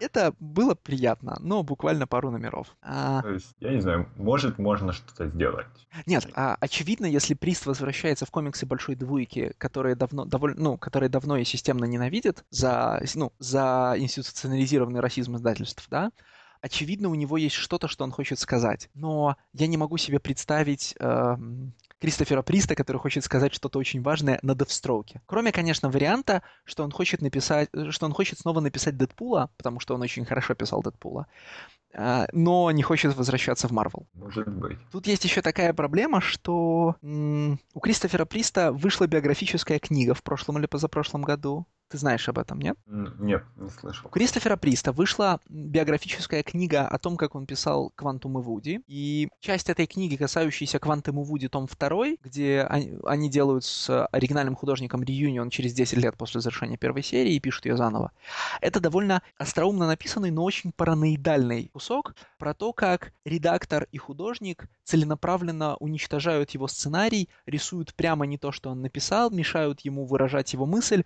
[0.00, 2.76] Это было приятно, но буквально пару номеров.
[2.82, 3.22] А...
[3.22, 5.66] То есть, я не знаю, может, можно что-то сделать.
[6.06, 11.08] Нет, а, очевидно, если Прист возвращается в комиксы Большой Двойки, которые давно, довольно, ну, которые
[11.08, 16.10] давно и системно ненавидят за, ну, за институционализированный расизм издательств, да,
[16.60, 18.88] очевидно, у него есть что-то, что он хочет сказать.
[18.94, 21.36] Но я не могу себе представить э,
[22.04, 25.22] Кристофера Приста, который хочет сказать что-то очень важное на Девстроуке.
[25.24, 29.94] Кроме, конечно, варианта, что он хочет написать, что он хочет снова написать Дэдпула, потому что
[29.94, 31.26] он очень хорошо писал Дэдпула,
[31.94, 34.06] а, но не хочет возвращаться в Марвел.
[34.12, 34.76] Может быть.
[34.92, 40.66] Тут есть еще такая проблема, что у Кристофера Приста вышла биографическая книга в прошлом или
[40.66, 41.66] позапрошлом году.
[41.94, 42.76] Ты знаешь об этом, нет?
[42.86, 44.06] Нет, не слышал.
[44.06, 48.80] У Кристофера Приста вышла биографическая книга о том, как он писал «Квантум и Вуди».
[48.88, 54.06] И часть этой книги, касающаяся «Квантум и Вуди», том 2, где они, они делают с
[54.06, 58.10] оригинальным художником реюнион через 10 лет после завершения первой серии и пишут ее заново.
[58.60, 65.76] Это довольно остроумно написанный, но очень параноидальный кусок про то, как редактор и художник целенаправленно
[65.76, 71.04] уничтожают его сценарий, рисуют прямо не то, что он написал, мешают ему выражать его мысль,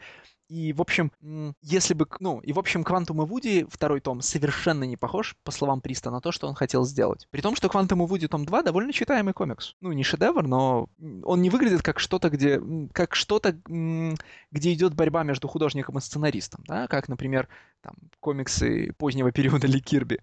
[0.48, 1.12] и, в общем,
[1.60, 5.50] если бы, ну, и, в общем, Квантум и Вуди, второй том, совершенно не похож, по
[5.50, 7.28] словам Приста, на то, что он хотел сделать.
[7.30, 9.74] При том, что Квантум и Вуди том 2 довольно читаемый комикс.
[9.82, 10.88] Ну, не шедевр, но
[11.22, 16.64] он не выглядит как что-то, где, как что-то, где идет борьба между художником и сценаристом,
[16.66, 17.48] да, как, например,
[17.82, 20.20] там, комиксы позднего периода Ли Кирби.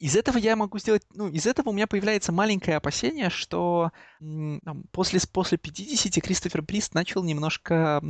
[0.00, 4.84] Из этого я могу сделать, ну, из этого у меня появляется маленькое опасение, что там,
[4.90, 8.02] после, после 50 Кристофер Прист начал немножко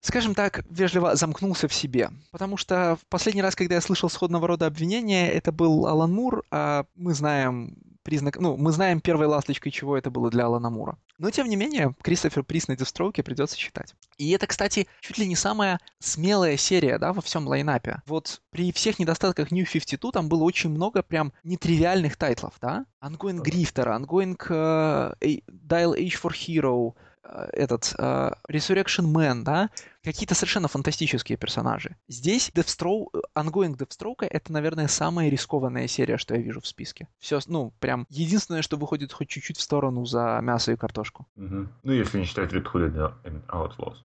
[0.00, 2.10] скажем так, вежливо замкнулся в себе.
[2.30, 6.44] Потому что в последний раз, когда я слышал сходного рода обвинения, это был Алан Мур,
[6.50, 10.98] а мы знаем признак, ну, мы знаем первой ласточкой, чего это было для Алана Мура.
[11.18, 13.94] Но, тем не менее, Кристофер Прист на Дестроуке придется читать.
[14.16, 18.02] И это, кстати, чуть ли не самая смелая серия, да, во всем лайнапе.
[18.06, 22.86] Вот при всех недостатках New 52 там было очень много прям нетривиальных тайтлов, да?
[23.02, 29.70] Grifter, Ongoing uh, Dial H for Hero, этот uh, Resurrection Man, да,
[30.02, 31.96] какие-то совершенно фантастические персонажи.
[32.08, 37.08] Здесь Deathstroke, Ongoing Deathstroke это, наверное, самая рискованная серия, что я вижу в списке.
[37.18, 41.26] Все, ну, прям единственное, что выходит хоть чуть-чуть в сторону за мясо и картошку.
[41.36, 41.68] Угу.
[41.82, 43.96] Ну, если не считать Red Hood and Outlaws.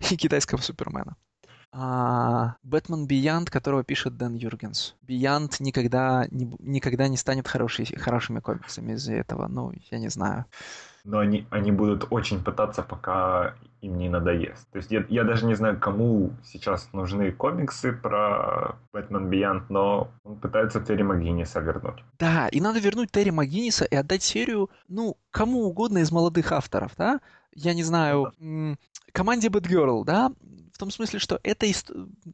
[0.10, 1.16] и китайского Супермена.
[1.72, 4.96] Бэтмен Beyond, которого пишет Дэн Юргенс.
[5.06, 9.46] Beyond никогда не, никогда не станет хороший, хорошими комиксами из-за этого.
[9.46, 10.46] Ну, я не знаю
[11.04, 14.68] но они, они будут очень пытаться, пока им не надоест.
[14.70, 20.10] То есть я, я даже не знаю, кому сейчас нужны комиксы про Бэтмен Beyond, но
[20.24, 22.04] он пытается Терри МcГинниса вернуть.
[22.18, 26.92] Да, и надо вернуть Терри МcГинниса и отдать серию, ну, кому угодно из молодых авторов,
[26.96, 27.20] да?
[27.54, 28.32] Я не знаю,
[29.12, 30.32] команде Batgirl, да?
[30.80, 31.90] В том смысле, что это ист...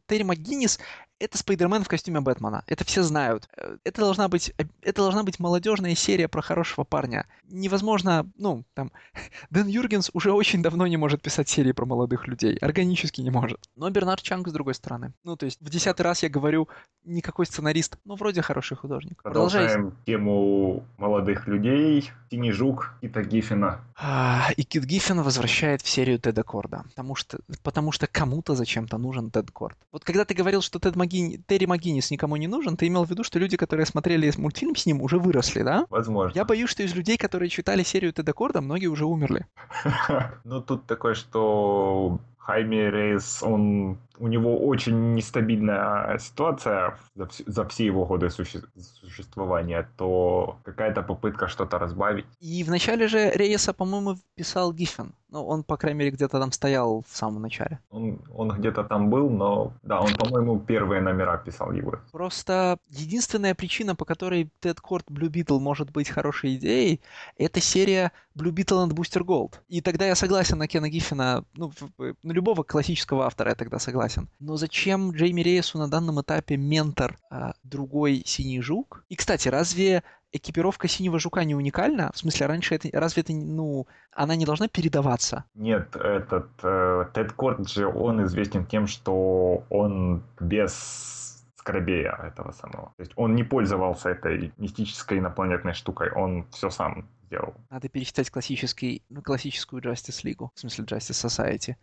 [0.06, 0.78] Терри МcГиннис
[1.18, 2.62] это Спайдермен в костюме Бэтмена.
[2.66, 3.48] Это все знают.
[3.56, 7.26] Э, это должна быть, это должна быть молодежная серия про хорошего парня.
[7.48, 8.92] Невозможно, ну, там,
[9.50, 12.56] Дэн Юргенс уже очень давно не может писать серии про молодых людей.
[12.58, 13.58] Органически не может.
[13.76, 15.12] Но Бернард Чанг с другой стороны.
[15.24, 16.68] Ну, то есть в десятый раз я говорю,
[17.04, 19.22] никакой сценарист, но вроде хороший художник.
[19.22, 20.04] Продолжаем Продолжай.
[20.04, 22.10] тему молодых людей.
[22.30, 23.80] Синий жук Кита Гиффина.
[23.96, 26.82] А, и Кит Гиффин возвращает в серию Теда Корда.
[26.90, 29.76] Потому что, потому что кому-то зачем-то нужен Тед Корд.
[29.92, 31.40] Вот когда ты говорил, что Тед Маги...
[31.46, 34.86] Терри Магинис никому не нужен, ты имел в виду, что люди, которые смотрели мультфильм с
[34.86, 35.86] ним, уже выросли, да?
[35.90, 36.36] Возможно.
[36.36, 39.46] Я боюсь, что из людей, которые читали серию Теда Корда, многие уже умерли.
[40.44, 47.86] Ну, тут такое, что Хайми Рейс, он у него очень нестабильная ситуация за, за все
[47.86, 48.62] его годы суще,
[49.00, 52.26] существования, то какая-то попытка что-то разбавить.
[52.40, 55.12] И в начале же Рейеса, по-моему, писал Гиффен.
[55.28, 57.80] Ну, он, по крайней мере, где-то там стоял в самом начале.
[57.90, 61.98] Он, он где-то там был, но да, он, по-моему, первые номера писал его.
[62.12, 67.00] Просто единственная причина, по которой Тед Корт Blue Beetle может быть хорошей идеей,
[67.36, 69.54] это серия Blue Beetle and Booster Gold.
[69.68, 74.05] И тогда я согласен на Кена Гиффина, ну, на любого классического автора я тогда согласен.
[74.38, 79.04] Но зачем Джейми Рейсу на данном этапе ментор а, другой синий жук?
[79.08, 80.02] И, кстати, разве
[80.32, 82.10] экипировка синего жука не уникальна?
[82.14, 85.44] В смысле, раньше это разве это ну она не должна передаваться?
[85.54, 92.92] Нет, этот э, Тед Корт же он известен тем, что он без скоробея этого самого.
[92.96, 97.54] То есть он не пользовался этой мистической инопланетной штукой, он все сам сделал.
[97.70, 101.74] Надо перечитать классический, ну, классическую Justice League, в смысле Justice Society.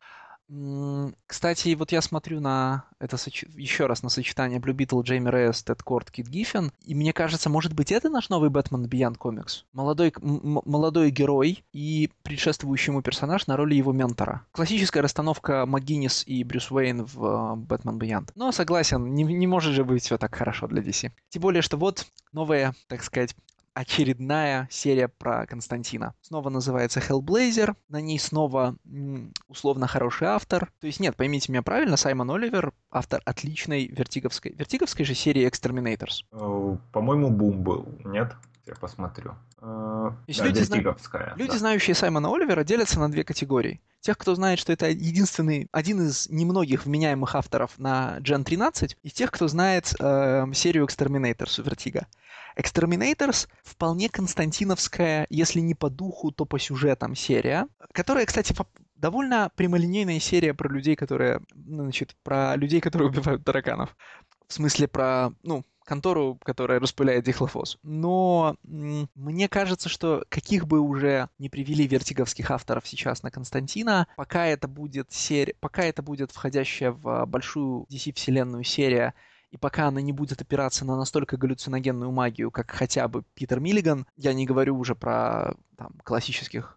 [1.26, 3.44] Кстати, вот я смотрю на это соч...
[3.56, 7.50] еще раз на сочетание Blue Beetle, Джейми Рейс, Тед Корт, Кит Гиффин, и мне кажется,
[7.50, 9.64] может быть, это наш новый Бэтмен Beyond Comics?
[9.72, 14.46] Молодой, молодой герой и предшествующий ему персонаж на роли его ментора.
[14.52, 18.32] Классическая расстановка МакГиннис и Брюс Уэйн в Бэтмен Beyond.
[18.36, 21.12] Но согласен, не, не может же быть все так хорошо для DC.
[21.30, 23.36] Тем более, что вот новая, так сказать,
[23.74, 26.14] очередная серия про Константина.
[26.22, 28.76] Снова называется Hellblazer, на ней снова
[29.48, 30.72] условно хороший автор.
[30.80, 36.24] То есть нет, поймите меня правильно, Саймон Оливер автор отличной вертиговской, вертиговской же серии Exterminators.
[36.32, 38.36] Э, по-моему, Бум был, нет?
[38.66, 39.36] Я посмотрю.
[39.62, 40.78] Э, есть да, люди, зна...
[41.36, 41.58] люди да.
[41.58, 43.82] знающие Саймона Оливера, делятся на две категории.
[44.00, 49.10] Тех, кто знает, что это единственный, один из немногих вменяемых авторов на Gen 13, и
[49.10, 52.06] тех, кто знает э, серию Exterminators у Vertigo.
[52.58, 58.56] Exterminators вполне константиновская, если не по духу, то по сюжетам серия, которая, кстати,
[58.96, 63.96] довольно прямолинейная серия про людей, которые, ну, значит, про людей, которые убивают тараканов.
[64.48, 67.78] В смысле про, ну, контору, которая распыляет дихлофос.
[67.84, 74.46] Но мне кажется, что каких бы уже не привели вертиговских авторов сейчас на Константина, пока
[74.46, 79.14] это будет серия, пока это будет входящая в большую DC-вселенную серия,
[79.52, 84.08] и пока она не будет опираться на настолько галлюциногенную магию, как хотя бы Питер Миллиган,
[84.18, 86.76] я не говорю уже про там, классических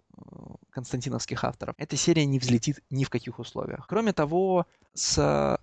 [0.70, 3.86] константиновских авторов, эта серия не взлетит ни в каких условиях.
[3.88, 5.58] Кроме того, с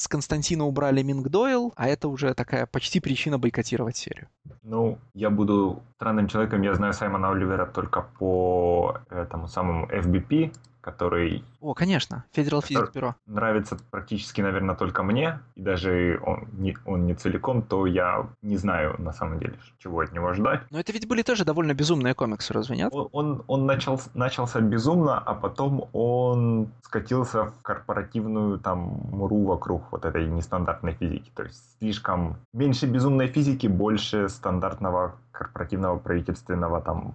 [0.00, 4.28] с Константина убрали Минг Дойл, а это уже такая почти причина бойкотировать серию.
[4.62, 11.44] Ну, я буду странным человеком, я знаю Саймона Оливера только по этому самому FBP, который...
[11.60, 13.14] О, конечно, Federal Physics Bureau.
[13.26, 18.56] Нравится практически, наверное, только мне, и даже он не, он не целиком, то я не
[18.56, 20.62] знаю, на самом деле, чего от него ждать.
[20.70, 22.92] Но это ведь были тоже довольно безумные комиксы, разве нет?
[22.92, 28.78] Он, он, он начал, начался безумно, а потом он скатился в корпоративную там
[29.10, 31.30] муру вокруг вот этой нестандартной физики.
[31.34, 37.14] То есть слишком меньше безумной физики, больше стандартного корпоративного правительственного там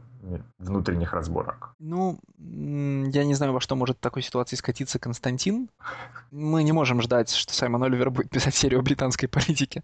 [0.58, 1.76] внутренних разборок.
[1.80, 5.70] Ну, я не знаю, во что может в такой ситуации скатиться Константин.
[6.32, 9.84] Мы не можем ждать, что Саймон Оливер будет писать серию о британской политике.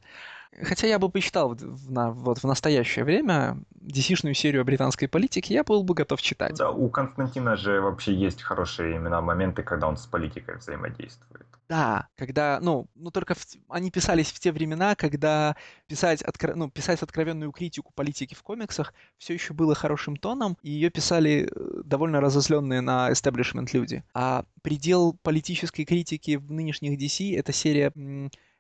[0.64, 5.54] Хотя я бы посчитал в, на, вот в настоящее время DC-шную серию о британской политике,
[5.54, 6.58] я был бы готов читать.
[6.58, 11.48] Да, у Константина же вообще есть хорошие именно моменты, когда он с политикой взаимодействует.
[11.72, 15.56] Да, когда, ну, ну только в, они писались в те времена, когда
[15.88, 20.70] писать, откро, ну, писать откровенную критику политики в комиксах все еще было хорошим тоном, и
[20.70, 24.04] ее писали э, довольно разозленные на establishment люди.
[24.14, 27.94] А предел политической критики в нынешних DC— это серия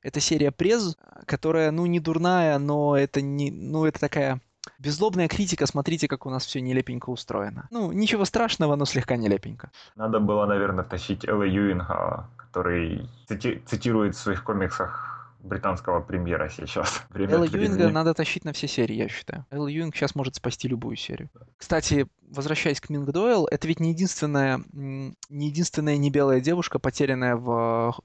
[0.01, 0.95] это серия през,
[1.26, 4.39] которая, ну, не дурная, но это не, ну, это такая
[4.80, 7.68] беззлобная критика, смотрите, как у нас все нелепенько устроено.
[7.72, 9.70] Ну, ничего страшного, но слегка нелепенько.
[9.97, 17.03] Надо было, наверное, тащить Элла Юинга, который цити- цитирует в своих комиксах британского премьера сейчас.
[17.15, 19.45] Элла Юинга надо тащить на все серии, я считаю.
[19.49, 21.29] Элла Юинг сейчас может спасти любую серию.
[21.57, 27.35] Кстати, возвращаясь к Минг Дойл, это ведь не единственная, не единственная не белая девушка, потерянная
[27.35, 27.95] в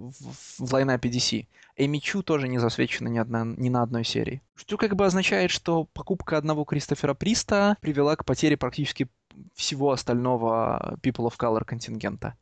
[0.00, 1.46] в, в лайнапе DC.
[1.76, 4.42] Эми Чу тоже не засвечена ни, одна, ни на одной серии.
[4.54, 9.08] Что как бы означает, что покупка одного Кристофера Приста привела к потере практически
[9.54, 12.36] всего остального People of Color контингента.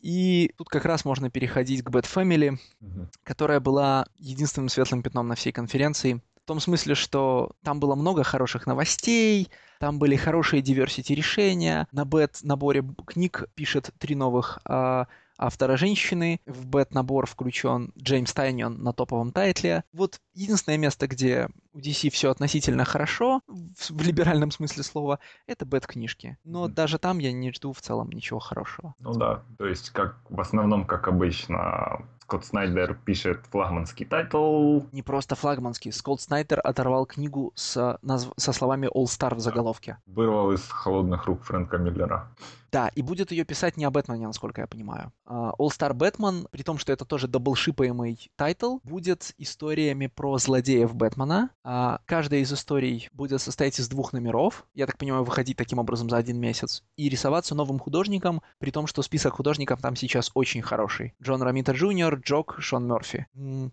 [0.00, 3.06] И тут как раз можно переходить к Bad Family, mm-hmm.
[3.22, 6.22] которая была единственным светлым пятном на всей конференции.
[6.42, 9.48] В том смысле, что там было много хороших новостей,
[9.78, 11.86] там были хорошие diversity решения.
[11.92, 15.06] На Бэт наборе книг пишет три новых а,
[15.40, 16.40] автора женщины.
[16.46, 19.84] В бет-набор включен Джеймс Тайнион на топовом тайтле.
[19.92, 26.38] Вот единственное место, где у DC все относительно хорошо, в либеральном смысле слова, это бет-книжки.
[26.44, 26.72] Но mm-hmm.
[26.72, 28.94] даже там я не жду в целом ничего хорошего.
[28.98, 34.82] Ну да, то есть как в основном, как обычно, Скотт Снайдер пишет флагманский тайтл.
[34.92, 35.92] Не просто флагманский.
[35.92, 38.32] Скотт Снайдер оторвал книгу с, назв...
[38.36, 39.98] со словами All Star в заголовке.
[40.06, 42.30] Вырвал из холодных рук Фрэнка Миллера.
[42.72, 45.12] Да, и будет ее писать не о Бэтмене, насколько я понимаю.
[45.26, 50.94] А, All Star Batman, при том, что это тоже даблшипаемый тайтл, будет историями про злодеев
[50.94, 51.50] Бэтмена.
[51.64, 56.08] А, каждая из историй будет состоять из двух номеров, я так понимаю, выходить таким образом
[56.08, 60.62] за один месяц, и рисоваться новым художником, при том, что список художников там сейчас очень
[60.62, 61.14] хороший.
[61.20, 63.26] Джон Рамита Джуниор, Джок, Шон Мерфи.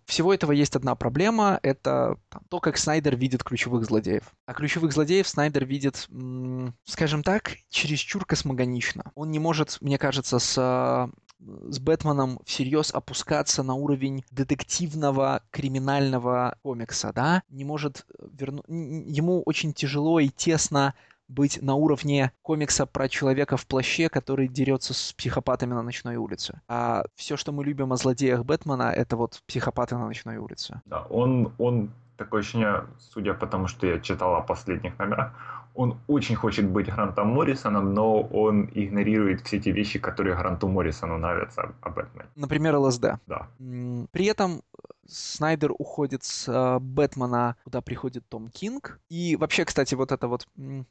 [0.06, 4.24] Всего этого есть одна проблема, это там, то, как Снайдер видит ключевых злодеев.
[4.46, 6.08] А ключевых злодеев Снайдер видит,
[6.86, 9.12] скажем так, чересчур космогонично логично.
[9.16, 11.08] Он не может, мне кажется, с э,
[11.40, 19.74] с Бэтменом всерьез опускаться на уровень детективного криминального комикса, да, не может вернуть, ему очень
[19.74, 20.96] тяжело и тесно
[21.28, 26.62] быть на уровне комикса про человека в плаще, который дерется с психопатами на ночной улице.
[26.70, 30.82] А все, что мы любим о злодеях Бэтмена, это вот психопаты на ночной улице.
[30.86, 35.32] Да, он, он такое ощущение, судя по тому, что я читал о последних номерах,
[35.76, 41.18] он очень хочет быть Грантом Моррисоном, но он игнорирует все те вещи, которые Гранту Моррисону
[41.18, 42.30] нравятся об Бэтмене.
[42.36, 43.20] Например, ЛСД.
[43.28, 43.48] Да.
[44.12, 44.62] При этом
[45.08, 49.00] Снайдер уходит с э, Бэтмена, куда приходит Том Кинг.
[49.10, 50.48] И вообще, кстати, вот это вот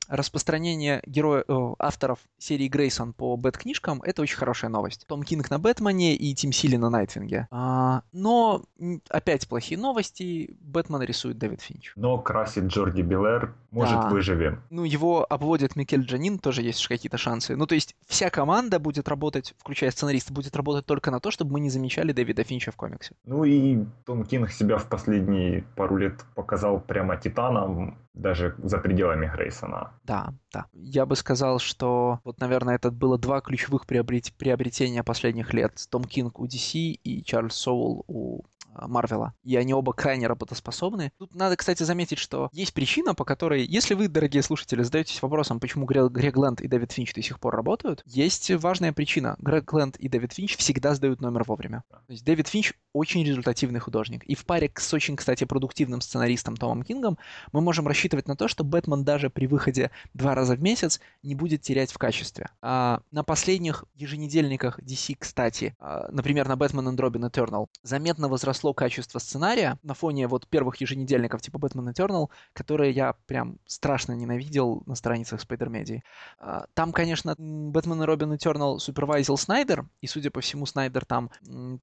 [0.09, 5.07] распространение героя, э, авторов серии Грейсон по Бэт-книжкам, это очень хорошая новость.
[5.07, 7.49] Том Кинг на Бэтмене и Тим Сили на Найтвинге.
[7.51, 8.63] А, но
[9.09, 10.57] опять плохие новости.
[10.61, 11.93] Бэтмен рисует Дэвид Финч.
[11.97, 13.55] Но красит Джорди Белэр.
[13.71, 14.09] Может, да.
[14.09, 14.63] выживем.
[14.71, 17.57] Ну, его обводит Микель Джанин, тоже есть какие-то шансы.
[17.57, 21.53] Ну, то есть вся команда будет работать, включая сценариста, будет работать только на то, чтобы
[21.53, 23.15] мы не замечали Дэвида Финча в комиксе.
[23.25, 29.27] Ну и Том Кинг себя в последние пару лет показал прямо титаном, даже за пределами
[29.27, 29.93] Грейсона.
[30.05, 30.67] Да, да.
[30.73, 34.33] Я бы сказал, что вот, наверное, это было два ключевых приобрет...
[34.39, 35.85] приобретения последних лет.
[35.91, 38.45] Том Кинг у DC и Чарльз Соул у
[38.87, 41.13] Марвела, и они оба крайне работоспособны.
[41.19, 45.61] Тут надо, кстати, заметить, что есть причина, по которой, если вы, дорогие слушатели, задаетесь вопросом,
[45.61, 49.37] почему Грег Лэнд и Дэвид Финч до сих пор работают, есть важная причина.
[49.39, 51.85] Грег Лэнд и Дэвид Финч всегда сдают номер вовремя.
[51.91, 54.25] То есть Дэвид Финч очень результативный художник.
[54.25, 57.19] И в паре с очень, кстати, продуктивным сценаристом Томом Кингом
[57.53, 61.35] мы можем рассчитывать на то, что Бэтмен даже при выходе два раза в месяц не
[61.35, 62.49] будет терять в качестве.
[62.63, 68.66] А на последних еженедельниках DC, кстати, а, например, на Batman and Robin Eternal, заметно возросло
[68.67, 74.15] возросло качество сценария на фоне вот первых еженедельников типа Batman Eternal, которые я прям страшно
[74.15, 76.01] ненавидел на страницах Media.
[76.39, 81.31] А, там, конечно, Batman и Robin Eternal супервайзил Снайдер, и, судя по всему, Снайдер там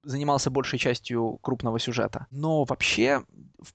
[0.03, 2.27] занимался большей частью крупного сюжета.
[2.31, 3.23] Но вообще,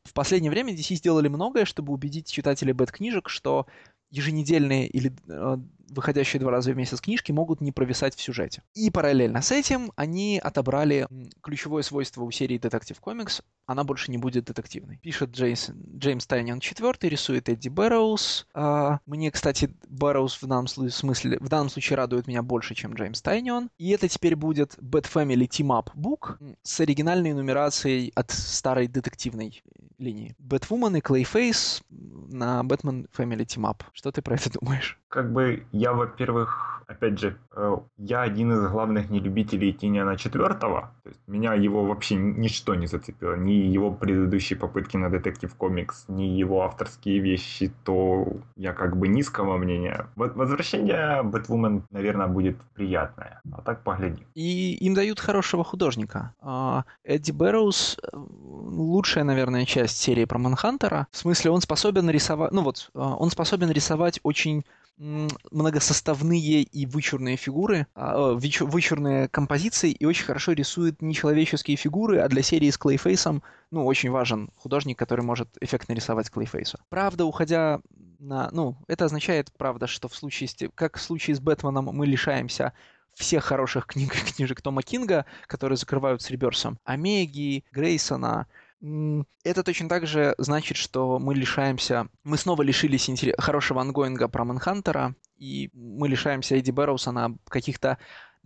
[0.04, 3.66] в последнее время DC сделали многое, чтобы убедить читателей бэт-книжек, что
[4.10, 5.56] еженедельные или э,
[5.90, 8.62] выходящие два раза в месяц книжки могут не провисать в сюжете.
[8.74, 11.06] И параллельно с этим они отобрали
[11.42, 13.42] ключевое свойство у серии Detective Comics.
[13.66, 14.98] Она больше не будет детективной.
[14.98, 18.46] Пишет Джейс, Джеймс Тайнион четвертый, рисует Эдди Бэрроуз.
[18.54, 23.20] А, мне, кстати, Бэрроуз в данном смысле, в данном случае радует меня больше, чем Джеймс
[23.20, 23.70] Тайнион.
[23.78, 29.62] И это теперь будет Bad Family Team Up Book с оригинальной нумерацией от старой детективной
[29.98, 30.34] линии.
[30.38, 33.82] Бэтвумен и Клейфейс на Бэтмен Family Team Up.
[33.92, 34.98] Что ты про это думаешь?
[35.08, 40.90] Как бы я, во-первых, опять же, э, я один из главных нелюбителей Тиниана четвертого.
[41.02, 43.34] То есть меня его вообще ничто не зацепило.
[43.36, 49.08] Ни его предыдущие попытки на Детектив Комикс, ни его авторские вещи, то я как бы
[49.08, 50.06] низкого мнения.
[50.16, 53.40] Возвращение Бэтвумен, наверное, будет приятное.
[53.52, 54.26] А так погляди.
[54.34, 56.32] И им дают хорошего художника.
[56.40, 61.06] А, Эдди Бэрроуз э, лучшая, наверное, часть серии про Манхантера.
[61.10, 62.52] В смысле, он способен рисовать...
[62.52, 64.64] Ну вот, э, он способен рисовать очень
[64.98, 72.42] многосоставные и вычурные фигуры, а, вычурные композиции и очень хорошо рисует нечеловеческие фигуры, а для
[72.42, 76.80] серии с Клейфейсом, ну, очень важен художник, который может эффектно рисовать Клейфейса.
[76.88, 77.80] Правда, уходя
[78.18, 78.50] на...
[78.50, 82.72] Ну, это означает, правда, что в случае, с, как в случае с Бэтменом мы лишаемся
[83.14, 86.78] всех хороших книг, книжек Тома Кинга, которые закрывают с Реберсом.
[86.84, 88.46] Омеги, Грейсона,
[88.80, 92.08] это точно так же значит, что мы лишаемся...
[92.22, 97.98] Мы снова лишились хорошего ангоинга про Манхантера, и мы лишаемся Эдди Бэрроуса на каких-то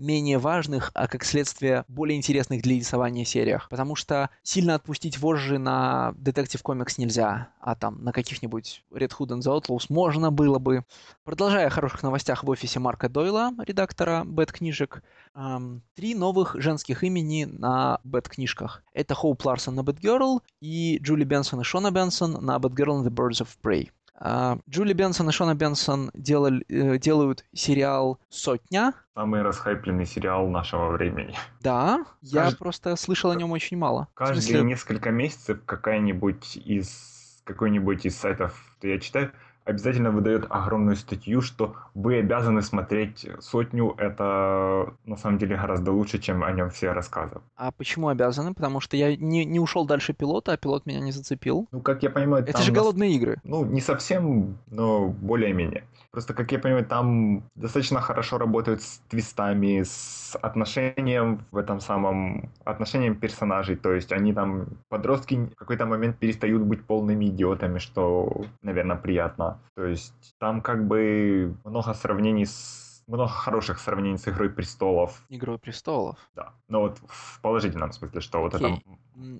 [0.02, 3.68] менее важных, а как следствие более интересных для рисования сериях.
[3.70, 9.28] Потому что сильно отпустить вожжи на Detective Comics нельзя, а там на каких-нибудь Red Hood
[9.28, 10.84] and the Outlaws можно было бы.
[11.24, 15.02] Продолжая о хороших новостях в офисе Марка Дойла, редактора Бэт-книжек,
[15.34, 18.82] эм, три новых женских имени на Бэт-книжках.
[18.92, 23.10] Это Хоуп Ларсон на Бэтгерл и Джули Бенсон и Шона Бенсон на Batgirl and the
[23.10, 23.90] Birds of Prey.
[24.14, 28.92] А, Джули Бенсон и Шона Бенсон делали, э, делают сериал «Сотня».
[29.14, 31.34] Самый расхайпленный сериал нашего времени.
[31.60, 34.08] Да, я просто слышал о нем очень мало.
[34.14, 34.62] Каждые смысле...
[34.62, 39.32] несколько месяцев какая-нибудь из какой-нибудь из сайтов, я читаю,
[39.64, 43.94] обязательно выдает огромную статью, что вы обязаны смотреть сотню.
[43.98, 47.44] Это на самом деле гораздо лучше, чем о нем все рассказывают.
[47.56, 48.54] А почему обязаны?
[48.54, 51.68] Потому что я не, не ушел дальше пилота, а пилот меня не зацепил.
[51.70, 53.18] Ну, как я понимаю, это же голодные нас...
[53.18, 53.40] игры.
[53.44, 55.84] Ну, не совсем, но более-менее.
[56.12, 62.50] Просто, как я понимаю, там достаточно хорошо работают с твистами, с отношением в этом самом...
[62.64, 63.76] отношением персонажей.
[63.76, 69.58] То есть они там, подростки в какой-то момент перестают быть полными идиотами, что, наверное, приятно.
[69.74, 75.22] То есть там как бы много сравнений с много хороших сравнений с Игрой престолов.
[75.28, 76.18] Игрой престолов.
[76.34, 76.54] Да.
[76.68, 78.76] Но вот в положительном смысле, что вот okay.
[78.76, 78.82] это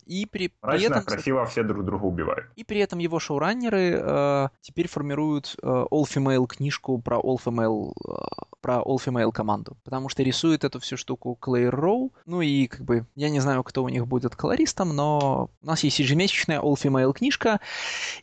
[0.06, 1.04] и при, Мрачно, при этом...
[1.04, 2.46] красиво все друг друга убивают.
[2.56, 8.12] И при этом его шоураннеры э, теперь формируют э, all-female книжку про all-female э,
[8.60, 13.06] про all-female команду, потому что рисует эту всю штуку Клейр Роу, ну и как бы,
[13.16, 17.60] я не знаю, кто у них будет колористом, но у нас есть ежемесячная all-female книжка,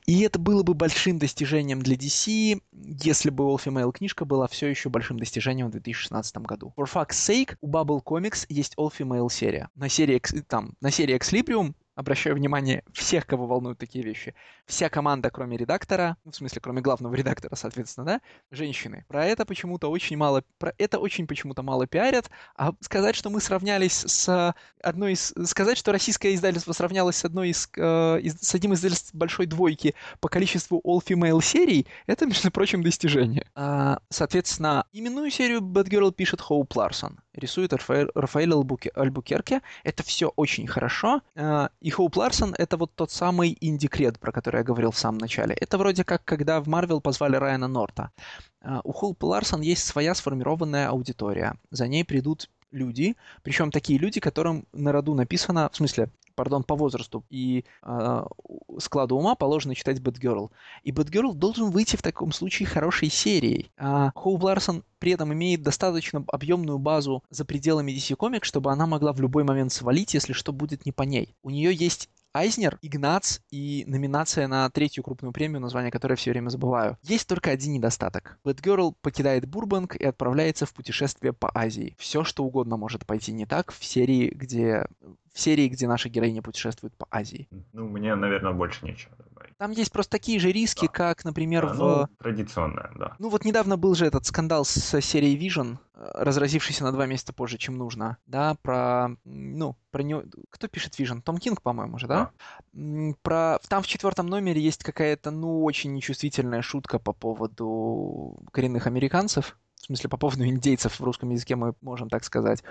[0.05, 4.87] и это было бы большим достижением для DC, если бы all-female книжка была все еще
[4.87, 5.28] большим достижением
[5.67, 6.73] в 2016 году.
[6.77, 9.69] For fuck's sake, у Bubble Comics есть all-female серия.
[9.75, 14.33] На серии, там, на серии Exlib Equilibrium обращаю внимание всех, кого волнуют такие вещи.
[14.65, 18.21] Вся команда, кроме редактора, ну, в смысле, кроме главного редактора, соответственно, да,
[18.51, 19.03] женщины.
[19.09, 23.41] Про это почему-то очень мало, про это очень почему-то мало пиарят, а сказать, что мы
[23.41, 28.55] сравнялись с одной из, сказать, что российское издательство сравнялось с одной из, э, из с
[28.55, 33.45] одним из издательств большой двойки по количеству all-female серий, это, между прочим, достижение.
[33.55, 38.53] А, соответственно, именную серию Batgirl пишет Хоуп Ларсон рисует Рафаэль, Рафаэль
[38.95, 39.61] Альбукерке.
[39.83, 41.21] Это все очень хорошо.
[41.35, 44.97] А, и Хоуп Ларсон— это вот тот самый indie cred, про который я говорил в
[44.97, 45.55] самом начале.
[45.55, 48.11] Это вроде как, когда в Марвел позвали Райана Норта.
[48.61, 51.55] А, у Хоуп Ларсон есть своя сформированная аудитория.
[51.71, 56.09] За ней придут люди, причем такие люди, которым на роду написано, в смысле,
[56.39, 58.23] пардон, по возрасту и э,
[58.77, 60.51] складу ума положено читать Бэтгерл.
[60.83, 63.73] И Бэтгерл должен выйти в таком случае хорошей серией.
[63.77, 68.87] А Хоуп Ларсон при этом имеет достаточно объемную базу за пределами DC Comics, чтобы она
[68.87, 71.35] могла в любой момент свалить, если что будет не по ней.
[71.43, 76.31] У нее есть Айзнер, Игнац и номинация на третью крупную премию, название которой я все
[76.31, 76.97] время забываю.
[77.01, 78.37] Есть только один недостаток.
[78.43, 81.95] Бэтгерл покидает Бурбанк и отправляется в путешествие по Азии.
[81.97, 84.85] Все, что угодно может пойти не так в серии, где
[85.33, 87.47] в серии, где наша героиня путешествует по Азии.
[87.73, 89.15] Ну, мне, наверное, больше нечего.
[89.59, 90.91] Там есть просто такие же риски, да.
[90.91, 91.77] как, например, да, в...
[91.77, 93.15] Ну, традиционная, да.
[93.19, 97.33] Ну, вот недавно был же этот скандал с серией Vision, э, разразившийся на два месяца
[97.33, 100.23] позже, чем нужно, да, про, ну, про него...
[100.49, 101.21] Кто пишет Vision?
[101.21, 102.31] Том Кинг, по-моему же, да?
[102.71, 103.13] да?
[103.21, 103.59] Про...
[103.67, 109.57] Там в четвертом номере есть какая-то, ну, очень нечувствительная шутка по поводу коренных американцев,
[109.89, 112.63] смысле по поводу индейцев в русском языке мы можем так сказать.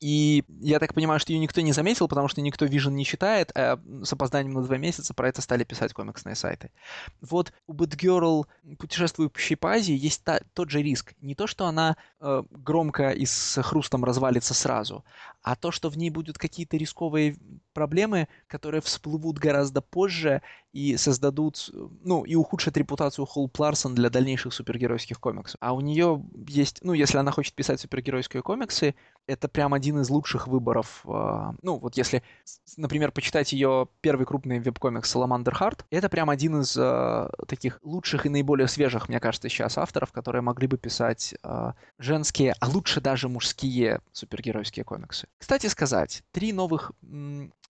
[0.00, 3.50] И я так понимаю, что ее никто не заметил, потому что никто Vision не читает,
[3.54, 6.70] а с опозданием на два месяца про это стали писать комиксные сайты.
[7.20, 8.46] Вот у Batgirl,
[8.78, 11.14] путешествующей по Азии, есть та, тот же риск.
[11.20, 15.04] Не то, что она э, громко и с хрустом развалится сразу,
[15.42, 17.36] а то, что в ней будут какие-то рисковые
[17.72, 21.70] проблемы, которые всплывут гораздо позже и создадут,
[22.04, 25.58] ну, и ухудшат репутацию Холл Пларсон для дальнейших супергеройских комиксов.
[25.60, 28.94] А у нее есть, ну, если она хочет писать супергеройские комиксы,
[29.26, 31.02] это прям один из лучших выборов.
[31.06, 32.22] А, ну, вот если,
[32.76, 38.26] например, почитать ее первый крупный веб-комикс «Саламандр Харт», это прям один из э, таких лучших
[38.26, 43.00] и наиболее свежих, мне кажется, сейчас авторов, которые могли бы писать э, женские, а лучше
[43.00, 45.28] даже мужские супергеройские комиксы.
[45.38, 46.92] Кстати сказать, три новых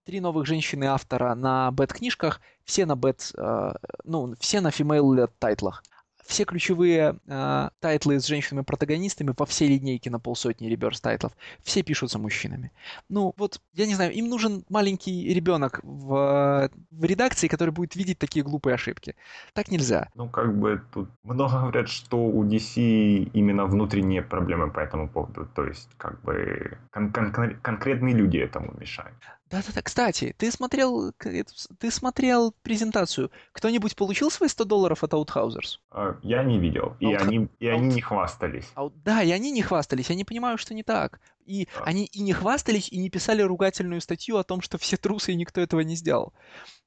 [0.05, 3.73] три новых женщины-автора на бет-книжках, все на бет, э,
[4.03, 5.83] ну, все на female тайтлах
[6.25, 12.19] все ключевые э, тайтлы с женщинами-протагонистами во всей линейке на полсотни Rebirth -тайтлов, все пишутся
[12.19, 12.71] мужчинами.
[13.09, 18.19] Ну, вот, я не знаю, им нужен маленький ребенок в, в редакции, который будет видеть
[18.19, 19.15] такие глупые ошибки.
[19.53, 20.09] Так нельзя.
[20.15, 25.47] Ну, как бы тут много говорят, что у DC именно внутренние проблемы по этому поводу.
[25.53, 29.15] То есть, как бы, кон- кон- конкретные люди этому мешают.
[29.53, 33.29] Да-да-да, кстати, ты смотрел, ты смотрел презентацию.
[33.51, 35.77] Кто-нибудь получил свои 100 долларов от Outhousers?
[35.91, 37.21] А, я не видел, и, Out...
[37.21, 37.73] они, и Out...
[37.73, 38.65] они не хвастались.
[38.75, 38.93] Out...
[39.05, 41.19] Да, и они не хвастались, я не понимаю, что не так.
[41.45, 41.83] И да.
[41.83, 45.35] они и не хвастались, и не писали ругательную статью о том, что все трусы, и
[45.35, 46.33] никто этого не сделал.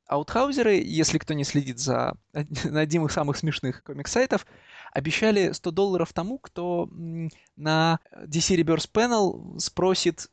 [0.09, 4.45] Аутхаузеры, если кто не следит за одним из самых смешных комик-сайтов,
[4.93, 6.89] обещали 100 долларов тому, кто
[7.55, 10.29] на DC Reverse Panel спросит,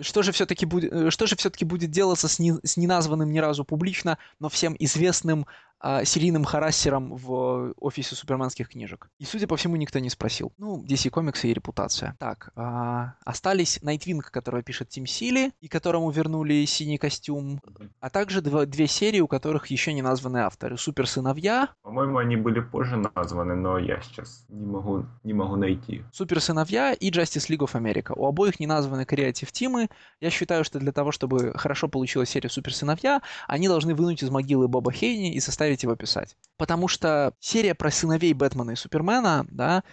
[0.00, 3.64] что же все-таки будет, что же все-таки будет делаться с, не, с неназванным ни разу
[3.64, 5.46] публично, но всем известным
[5.80, 9.10] а, серийным харассером в офисе суперменских книжек.
[9.18, 10.52] И, судя по всему, никто не спросил.
[10.58, 12.16] Ну, DC Comics и репутация.
[12.18, 17.60] Так, а, остались Nightwing, которого пишет Тим Сили, и которому вернули синий костюм,
[18.00, 20.76] а также два, две серии, у которых еще не названы авторы.
[20.76, 21.68] Супер-сыновья.
[21.82, 26.02] По-моему, они были позже названы, но я сейчас не могу, не могу найти.
[26.12, 28.12] Супер-сыновья и Justice League of America.
[28.16, 29.88] У обоих не названы креатив-тимы.
[30.20, 34.68] Я считаю, что для того, чтобы хорошо получилась серия Супер-сыновья, они должны вынуть из могилы
[34.68, 36.36] Боба Хейни и составить заставить его писать.
[36.56, 39.84] Потому что серия про сыновей Бэтмена и Супермена, да,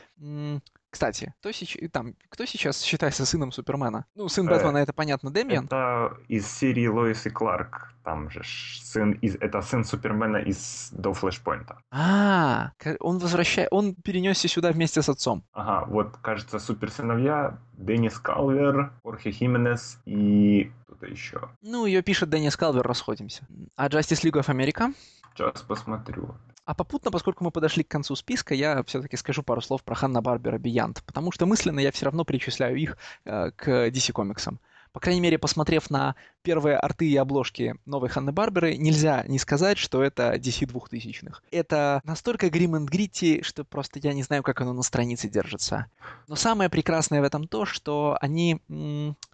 [0.95, 4.05] кстати, кто, сейчас, там, кто сейчас считается сыном Супермена?
[4.15, 5.65] Ну, сын э, Бэтмена, это понятно, Дэмиан.
[5.65, 7.93] Это из серии Лоис и Кларк.
[8.05, 11.79] Там же сын из, это сын Супермена из до Флэшпоинта.
[11.91, 12.71] А,
[13.01, 15.43] он возвращает, он перенесся сюда вместе с отцом.
[15.51, 21.49] Ага, вот, кажется, суперсыновья Деннис Калвер, Орхе Хименес и кто-то еще.
[21.61, 23.45] Ну, ее пишет Деннис Калвер, расходимся.
[23.75, 24.93] А Justice League of America?
[25.33, 26.35] Сейчас посмотрю.
[26.65, 30.21] А попутно, поскольку мы подошли к концу списка, я все-таки скажу пару слов про Ханна
[30.21, 34.59] Барбера Beyond, потому что мысленно я все равно причисляю их э, к DC комиксам.
[34.95, 39.77] По крайней мере, посмотрев на первые арты и обложки новой Ханны Барберы, нельзя не сказать,
[39.77, 41.41] что это DC 2000-х.
[41.51, 45.87] Это настолько грим и гритти, что просто я не знаю, как оно на странице держится.
[46.29, 48.61] Но самое прекрасное в этом то, что они...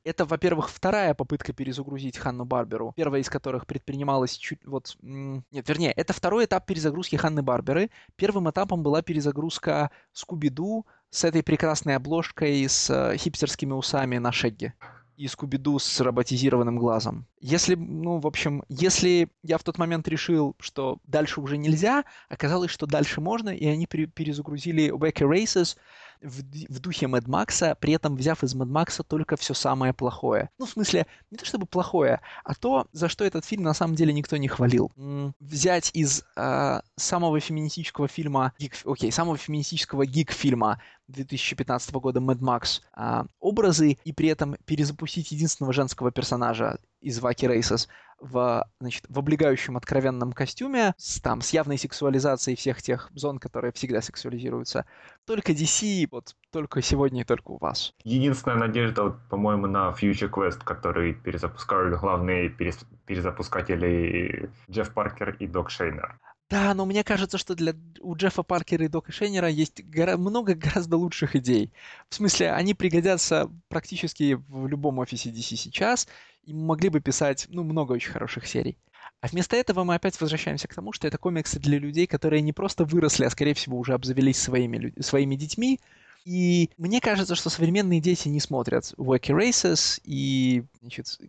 [0.03, 4.65] Это, во-первых, вторая попытка перезагрузить Ханну Барберу, первая из которых предпринималась чуть...
[4.65, 4.97] Вот...
[5.03, 7.91] Нет, вернее, это второй этап перезагрузки Ханны Барберы.
[8.15, 14.73] Первым этапом была перезагрузка Скуби-Ду с этой прекрасной обложкой с э, хипстерскими усами на Шегге
[15.21, 17.27] и Скуби-Ду с роботизированным глазом.
[17.39, 22.71] Если, ну, в общем, если я в тот момент решил, что дальше уже нельзя, оказалось,
[22.71, 25.77] что дальше можно, и они перезагрузили Wacky Races,
[26.21, 30.49] в, в духе Мэд Макса, при этом взяв из Мэд Макса только все самое плохое.
[30.57, 33.95] Ну, в смысле, не то чтобы плохое, а то, за что этот фильм на самом
[33.95, 34.91] деле никто не хвалил.
[35.39, 42.81] Взять из э, самого феминистического фильма, гик, окей, самого феминистического гик-фильма 2015 года Мэд Макс
[42.95, 47.87] э, образы и при этом перезапустить единственного женского персонажа из Ваки Рейсес
[48.21, 53.73] в, значит, в облегающем откровенном костюме, с, там, с явной сексуализацией всех тех зон, которые
[53.73, 54.85] всегда сексуализируются.
[55.25, 57.93] Только DC, вот только сегодня и только у вас.
[58.03, 62.79] Единственная надежда, вот, по-моему, на Future Quest, который перезапускают главные перез...
[63.05, 66.17] перезапускатели Джефф Паркер и Док Шейнер.
[66.51, 70.17] Да, но мне кажется, что для у Джеффа Паркера и Дока Шейнера есть гора...
[70.17, 71.71] много гораздо лучших идей.
[72.09, 76.09] В смысле, они пригодятся практически в любом офисе DC сейчас,
[76.43, 78.77] и могли бы писать, ну, много очень хороших серий.
[79.21, 82.51] А вместо этого мы опять возвращаемся к тому, что это комиксы для людей, которые не
[82.51, 85.79] просто выросли, а, скорее всего, уже обзавелись своими, своими детьми,
[86.23, 91.19] и мне кажется, что современные дети не смотрят Wacky Races и, значит,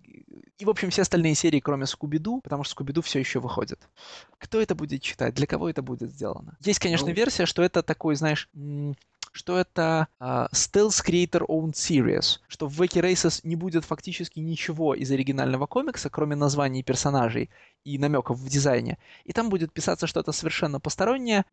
[0.58, 3.80] и, в общем, все остальные серии, кроме Скуби-Ду, потому что Скуби-Ду все еще выходит.
[4.38, 5.34] Кто это будет читать?
[5.34, 6.56] Для кого это будет сделано?
[6.60, 7.14] Есть, конечно, ну...
[7.14, 8.48] версия, что это такой, знаешь,
[9.32, 14.94] что это uh, Stealth Creator Owned Series, что в Wacky Races не будет фактически ничего
[14.94, 17.50] из оригинального комикса, кроме названий персонажей
[17.84, 18.98] и намеков в дизайне.
[19.24, 21.44] И там будет писаться что-то совершенно постороннее,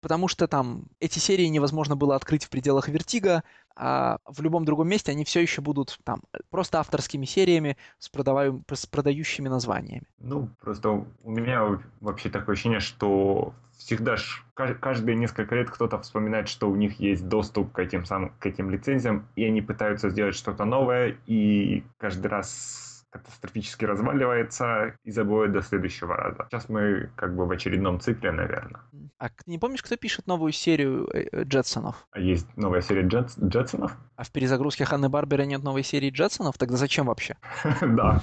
[0.00, 3.42] потому что там эти серии невозможно было открыть в пределах Vertigo,
[3.76, 8.62] а в любом другом месте они все еще будут там просто авторскими сериями с, продаваю,
[8.72, 10.06] с продающими названиями.
[10.20, 13.52] Ну, просто у меня вообще такое ощущение, что
[13.84, 18.32] всегда ж, каждые несколько лет кто-то вспоминает, что у них есть доступ к этим самым
[18.38, 25.10] к этим лицензиям, и они пытаются сделать что-то новое, и каждый раз катастрофически разваливается и
[25.10, 26.46] забывает до следующего раза.
[26.50, 28.80] Сейчас мы как бы в очередном цикле, наверное.
[29.18, 32.08] А не помнишь, кто пишет новую серию э, э, Джетсонов?
[32.10, 33.38] А есть новая серия Джетс...
[33.38, 33.96] Джетсонов?
[34.16, 36.58] А в перезагрузке Ханны Барбера нет новой серии Джетсонов?
[36.58, 37.36] Тогда зачем вообще?
[37.80, 38.20] Да.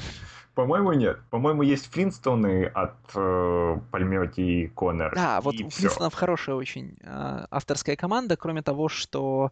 [0.54, 1.20] По-моему, нет.
[1.30, 5.14] По-моему, есть Флинтстоны от э, Пальмиотти и Коннер.
[5.16, 9.52] Да, вот у Флинтстонов хорошая очень э, авторская команда, кроме того, что...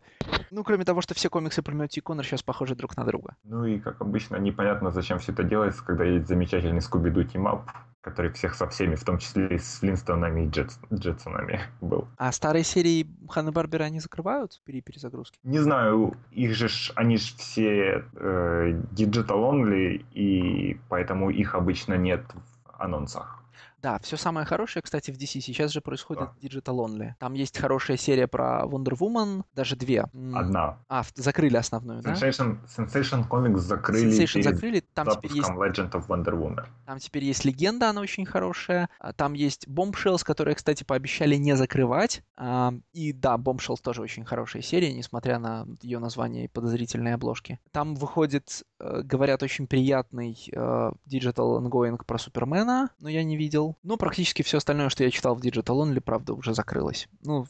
[0.52, 3.36] Ну, кроме того, что все комиксы Пальмиотти и Коннер сейчас похожи друг на друга.
[3.44, 7.70] Ну и, как обычно, непонятно, зачем все это делается, когда есть замечательный Scooby-Doo Team-Up,
[8.02, 12.08] который всех со всеми, в том числе и с Флинстонами и Джетс, Джетсонами был.
[12.18, 15.38] А старые серии Ханны Барбера они закрывают при перезагрузке?
[15.44, 22.24] Не знаю, их же, они же все э, digital only, и поэтому их обычно нет
[22.34, 23.39] в анонсах.
[23.82, 26.48] Да, все самое хорошее, кстати, в DC сейчас же происходит да.
[26.48, 27.14] Digital Only.
[27.20, 30.02] Там есть хорошая серия про Wonder Woman, даже две.
[30.02, 30.80] Одна.
[30.90, 32.84] А, закрыли основную, Sensation, да?
[32.84, 35.50] Sensation Comics закрыли Sensation закрыли, там теперь есть...
[35.50, 36.66] Legend of Wonder Woman.
[36.86, 38.90] Там теперь есть легенда, она очень хорошая.
[39.00, 42.24] А, там есть Bombshells, которые, кстати, пообещали не закрывать.
[42.36, 47.60] А, и да, Bombshells тоже очень хорошая серия, несмотря на ее название и подозрительные обложки.
[47.72, 53.69] Там выходит, э, говорят, очень приятный э, Digital Ongoing про Супермена, но я не видел.
[53.84, 57.08] Но практически все остальное, что я читал в Digital Only, правда, уже закрылось.
[57.24, 57.46] Ну,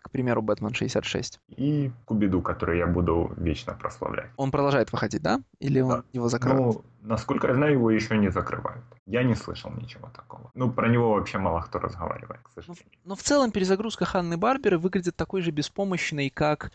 [0.00, 1.40] к примеру, Бэтмен 66.
[1.56, 4.30] И Кубиду, который я буду вечно прославлять.
[4.36, 5.40] Он продолжает выходить, да?
[5.58, 6.04] Или он да.
[6.12, 6.54] его закрыл?
[6.54, 8.84] Ну, насколько я знаю, его еще не закрывают.
[9.06, 10.50] Я не слышал ничего такого.
[10.54, 12.84] Ну, про него вообще мало кто разговаривает, к сожалению.
[13.04, 16.70] Но, но в целом перезагрузка Ханны Барберы выглядит такой же беспомощной, как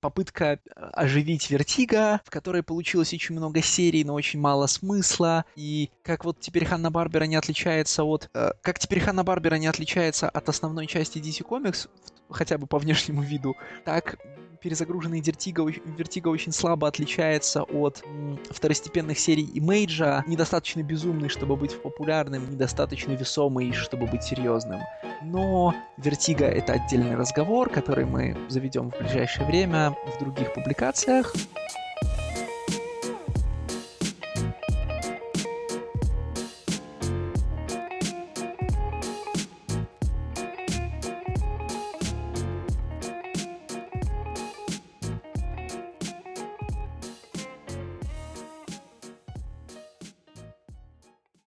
[0.00, 0.58] попытка э,
[0.92, 5.44] оживить Vertigo, в которой получилось очень много серий, но очень мало смысла.
[5.56, 8.30] И как вот теперь Ханна Барбера не отличается от...
[8.34, 11.88] Э, как теперь Ханна Барбера не отличается от основной части DC Comics,
[12.30, 14.16] хотя бы по внешнему виду, так
[14.64, 21.80] перезагруженный Vertigo, Vertigo очень слабо отличается от м, второстепенных серий Имейджа, недостаточно безумный, чтобы быть
[21.82, 24.80] популярным, недостаточно весомый, чтобы быть серьезным.
[25.22, 31.34] Но Вертига— это отдельный разговор, который мы заведем в ближайшее время в других публикациях.